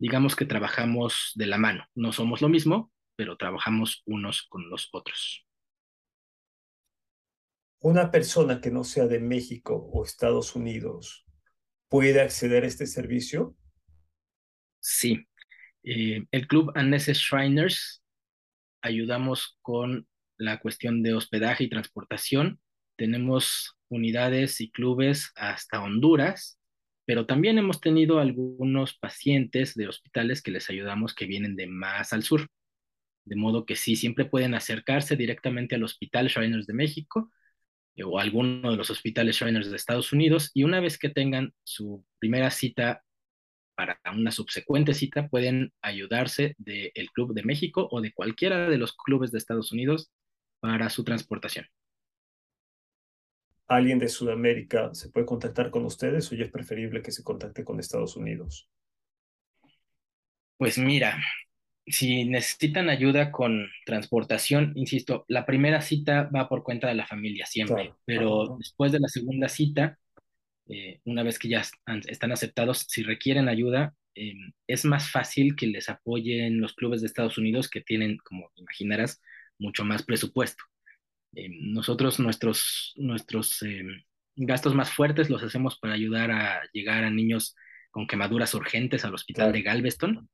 digamos 0.01 0.35
que 0.35 0.45
trabajamos 0.45 1.31
de 1.37 1.47
la 1.47 1.57
mano. 1.57 1.87
No 1.95 2.11
somos 2.11 2.43
lo 2.43 2.49
mismo, 2.49 2.91
pero 3.15 3.37
trabajamos 3.37 4.03
unos 4.07 4.43
con 4.43 4.69
los 4.69 4.89
otros. 4.91 5.47
Una 7.79 8.11
persona 8.11 8.61
que 8.61 8.73
no 8.73 8.83
sea 8.83 9.07
de 9.07 9.21
México 9.21 9.89
o 9.93 10.05
Estados 10.05 10.57
Unidos 10.57 11.25
puede 11.95 12.21
acceder 12.21 12.65
a 12.65 12.67
este 12.67 12.89
servicio? 12.89 13.57
Sí. 14.81 15.29
Eh, 15.85 16.25
el 16.33 16.49
club 16.49 16.73
Anneses 16.75 17.19
Shriners 17.19 18.03
ayudamos 18.83 19.61
con 19.63 20.09
la 20.37 20.59
cuestión 20.59 21.05
de 21.05 21.15
hospedaje 21.15 21.63
y 21.63 21.71
transportación. 21.71 22.59
Tenemos 22.97 23.79
unidades 23.89 24.61
y 24.61 24.73
clubes 24.73 25.31
hasta 25.37 25.85
Honduras 25.85 26.59
pero 27.07 27.27
también 27.27 27.59
hemos 27.59 27.81
tenido 27.81 28.19
algunos 28.19 28.95
pacientes 28.95 29.75
de 29.75 29.89
hospitales 29.89 30.43
que 30.43 30.51
les 30.51 30.71
ayudamos 30.71 31.15
que 31.15 31.27
vienen 31.27 31.55
de 31.55 31.67
más 31.67 32.13
al 32.13 32.23
sur. 32.23 32.49
De 33.25 33.37
modo 33.37 33.67
que 33.67 33.77
sí, 33.77 33.95
siempre 33.95 34.25
pueden 34.25 34.55
acercarse 34.55 35.15
directamente 35.15 35.75
al 35.75 35.85
Hospital 35.85 36.29
Shriners 36.29 36.67
de 36.67 36.75
México 36.75 37.31
o 38.05 38.19
alguno 38.19 38.71
de 38.71 38.77
los 38.77 38.91
hospitales 38.91 39.37
Shriners 39.37 39.71
de 39.71 39.77
Estados 39.77 40.13
Unidos 40.13 40.51
y 40.55 40.65
una 40.65 40.81
vez 40.81 40.99
que 40.99 41.11
tengan 41.11 41.53
su 41.63 42.05
primera 42.19 42.51
cita 42.51 43.03
para 43.77 44.01
una 44.17 44.31
subsecuente 44.31 44.95
cita, 44.95 45.29
pueden 45.29 45.73
ayudarse 45.83 46.55
del 46.59 47.11
Club 47.13 47.35
de 47.35 47.43
México 47.43 47.89
o 47.91 48.01
de 48.01 48.13
cualquiera 48.13 48.69
de 48.69 48.79
los 48.79 48.95
clubes 48.95 49.33
de 49.33 49.39
Estados 49.39 49.73
Unidos 49.73 50.11
para 50.61 50.89
su 50.91 51.03
transportación 51.03 51.67
alguien 53.67 53.99
de 53.99 54.09
Sudamérica 54.09 54.95
se 54.95 55.11
puede 55.11 55.27
contactar 55.27 55.71
con 55.71 55.85
ustedes 55.85 56.31
o 56.31 56.35
ya 56.35 56.45
es 56.45 56.51
preferible 56.51 57.03
que 57.03 57.13
se 57.13 57.25
contacte 57.25 57.65
con 57.65 57.81
Estados 57.81 58.17
Unidos? 58.17 58.69
Pues 60.57 60.79
mira, 60.79 61.21
si 61.87 62.25
necesitan 62.25 62.89
ayuda 62.89 63.31
con 63.31 63.69
transportación, 63.85 64.73
insisto, 64.75 65.25
la 65.29 65.45
primera 65.45 65.83
cita 65.83 66.31
va 66.35 66.49
por 66.49 66.63
cuenta 66.63 66.89
de 66.89 66.95
la 66.95 67.07
familia 67.07 67.47
siempre, 67.47 67.93
pero 68.05 68.57
después 68.59 68.93
de 68.93 69.01
la 69.01 69.09
segunda 69.09 69.49
cita, 69.49 69.99
eh, 70.69 71.01
una 71.05 71.23
vez 71.23 71.39
que 71.39 71.49
ya 71.49 71.63
están 72.07 72.33
aceptados, 72.33 72.87
si 72.89 73.03
requieren 73.03 73.49
ayuda, 73.49 73.95
em, 74.15 74.53
es 74.67 74.85
más 74.85 75.11
fácil 75.11 75.57
que 75.57 75.67
les 75.67 75.89
apoyen 75.89 76.61
los 76.61 76.75
clubes 76.75 77.01
de 77.01 77.07
Estados 77.07 77.37
Unidos 77.37 77.69
que 77.69 77.83
tienen, 77.83 78.17
como 78.19 78.51
imaginarás, 78.57 79.21
mucho 79.59 79.85
más 79.85 80.03
presupuesto. 80.03 80.65
Eh, 81.35 81.49
nosotros 81.51 82.19
nuestros, 82.19 82.93
nuestros 82.97 83.63
eh, 83.63 83.85
gastos 84.37 84.75
más 84.75 84.91
fuertes 84.93 85.31
los 85.31 85.43
hacemos 85.43 85.79
para 85.79 85.95
ayudar 85.95 86.31
a 86.31 86.63
llegar 86.73 87.05
a 87.05 87.11
niños 87.11 87.55
con 87.91 88.07
quemaduras 88.07 88.55
urgentes 88.55 89.05
al 89.05 89.15
hospital 89.15 89.53
de 89.53 89.63
Galveston, 89.63 90.29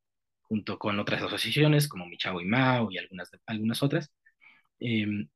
junto 0.51 0.79
con 0.81 0.99
otras 1.01 1.23
asociaciones 1.23 1.89
como 1.89 2.07
Michao 2.07 2.41
y 2.41 2.47
Mao 2.47 2.91
y 2.91 2.99
algunas, 2.99 3.31
algunas 3.47 3.83
otras, 3.85 4.13
em, 4.81 5.29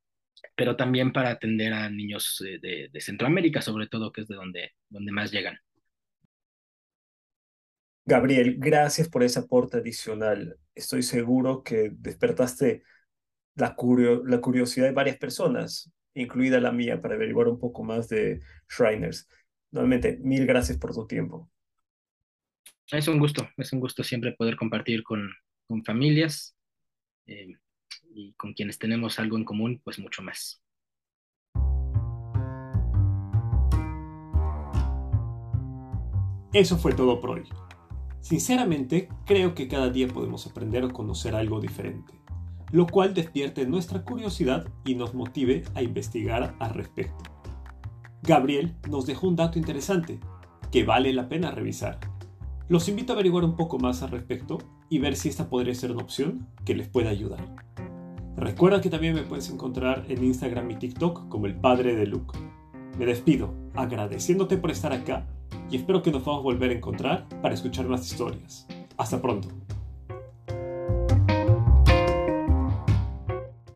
pero 0.57 0.77
también 0.77 1.13
para 1.13 1.31
atender 1.31 1.73
a 1.75 1.91
niños 1.91 2.43
eh, 2.47 2.59
de, 2.61 2.91
de, 2.93 3.01
Centroamérica, 3.01 3.63
sobre 3.63 3.89
todo, 3.89 4.13
que 4.13 4.23
es 4.23 4.29
de 4.29 4.37
donde, 4.37 4.73
donde 4.91 5.13
más 5.13 5.33
llegan. 5.33 5.59
Gabriel, 8.07 8.57
gracias 8.59 9.09
por 9.09 9.23
ese 9.23 9.39
aporte 9.41 9.79
adicional. 9.79 10.59
Estoy 10.75 11.03
seguro 11.03 11.63
que 11.63 11.91
despertaste 11.95 12.83
la, 13.57 13.77
la 14.25 14.41
curiosidad 14.41 14.87
de 14.87 14.93
varias 14.93 15.17
personas, 15.19 15.93
incluida 16.15 16.61
la 16.61 16.73
mía, 16.73 17.01
para 17.01 17.15
averiguar 17.15 17.49
un 17.49 17.59
poco 17.59 17.85
más 17.85 18.09
de 18.09 18.43
Shriners. 18.69 19.29
Nuevamente, 19.71 20.19
mil 20.23 20.47
gracias 20.47 20.79
por 20.79 20.95
tu 20.95 21.07
tiempo. 21.07 21.51
Es 22.91 23.09
un 23.09 23.19
gusto, 23.19 23.49
es 23.57 23.73
un 23.73 23.81
gusto 23.81 24.05
siempre 24.05 24.33
poder 24.33 24.57
compartir 24.57 25.03
con, 25.03 25.31
con 25.67 25.85
familias 25.85 26.57
eh, 27.27 27.55
y 28.15 28.33
con 28.35 28.53
quienes 28.53 28.79
tenemos 28.79 29.19
algo 29.19 29.37
en 29.37 29.45
común, 29.45 29.81
pues 29.83 29.99
mucho 29.99 30.23
más. 30.23 30.63
Eso 36.53 36.79
fue 36.79 36.93
todo 36.93 37.21
por 37.21 37.31
hoy. 37.31 37.45
Sinceramente, 38.21 39.09
creo 39.27 39.55
que 39.55 39.67
cada 39.67 39.91
día 39.91 40.09
podemos 40.09 40.47
aprender 40.47 40.85
o 40.85 40.93
conocer 40.93 41.35
algo 41.35 41.61
diferente 41.61 42.25
lo 42.75 42.89
cual 42.89 43.15
despierte 43.15 43.67
nuestra 43.67 44.03
curiosidad 44.03 44.67
y 44.85 44.97
nos 44.97 45.15
motive 45.15 45.63
a 45.77 45.83
investigar 45.83 46.57
al 46.59 46.75
respecto. 46.75 47.23
Gabriel 48.21 48.75
nos 48.91 49.07
dejó 49.07 49.29
un 49.29 49.37
dato 49.37 49.61
interesante 49.61 50.19
que 50.73 50.83
vale 50.83 51.13
la 51.13 51.29
pena 51.29 51.53
revisar. 51.53 52.01
Los 52.67 52.89
invito 52.89 53.13
a 53.13 53.17
averiguar 53.17 53.45
un 53.45 53.57
poco 53.57 53.79
más 53.79 54.03
al 54.03 54.11
respecto 54.11 54.57
y 54.89 54.99
ver 54.99 55.17
si 55.17 55.29
esta 55.29 55.51
podría 55.51 55.75
ser 55.75 55.93
una 55.93 56.03
opción 56.03 56.49
que 56.65 56.75
les 56.75 56.89
pueda 56.89 57.11
ayudar. 57.11 57.55
Recuerda 58.37 58.81
que 58.81 58.89
también 58.89 59.15
me 59.15 59.23
puedes 59.23 59.51
encontrar 59.51 60.07
en 60.09 60.25
Instagram 60.25 60.71
y 60.71 60.77
TikTok 60.77 61.29
como 61.29 61.47
el 61.47 61.55
padre 61.55 61.95
de 61.95 62.07
Luke. 62.07 62.39
Me 62.99 63.05
despido 63.05 63.55
agradeciéndote 63.75 64.57
por 64.57 64.71
estar 64.71 64.93
acá 64.95 65.27
y 65.71 65.77
espero 65.77 66.03
que 66.03 66.11
nos 66.11 66.23
podamos 66.23 66.45
volver 66.45 66.71
a 66.71 66.75
encontrar 66.75 67.29
para 67.43 67.55
escuchar 67.55 67.87
más 67.87 68.11
historias. 68.11 68.67
Hasta 68.97 69.21
pronto. 69.21 69.64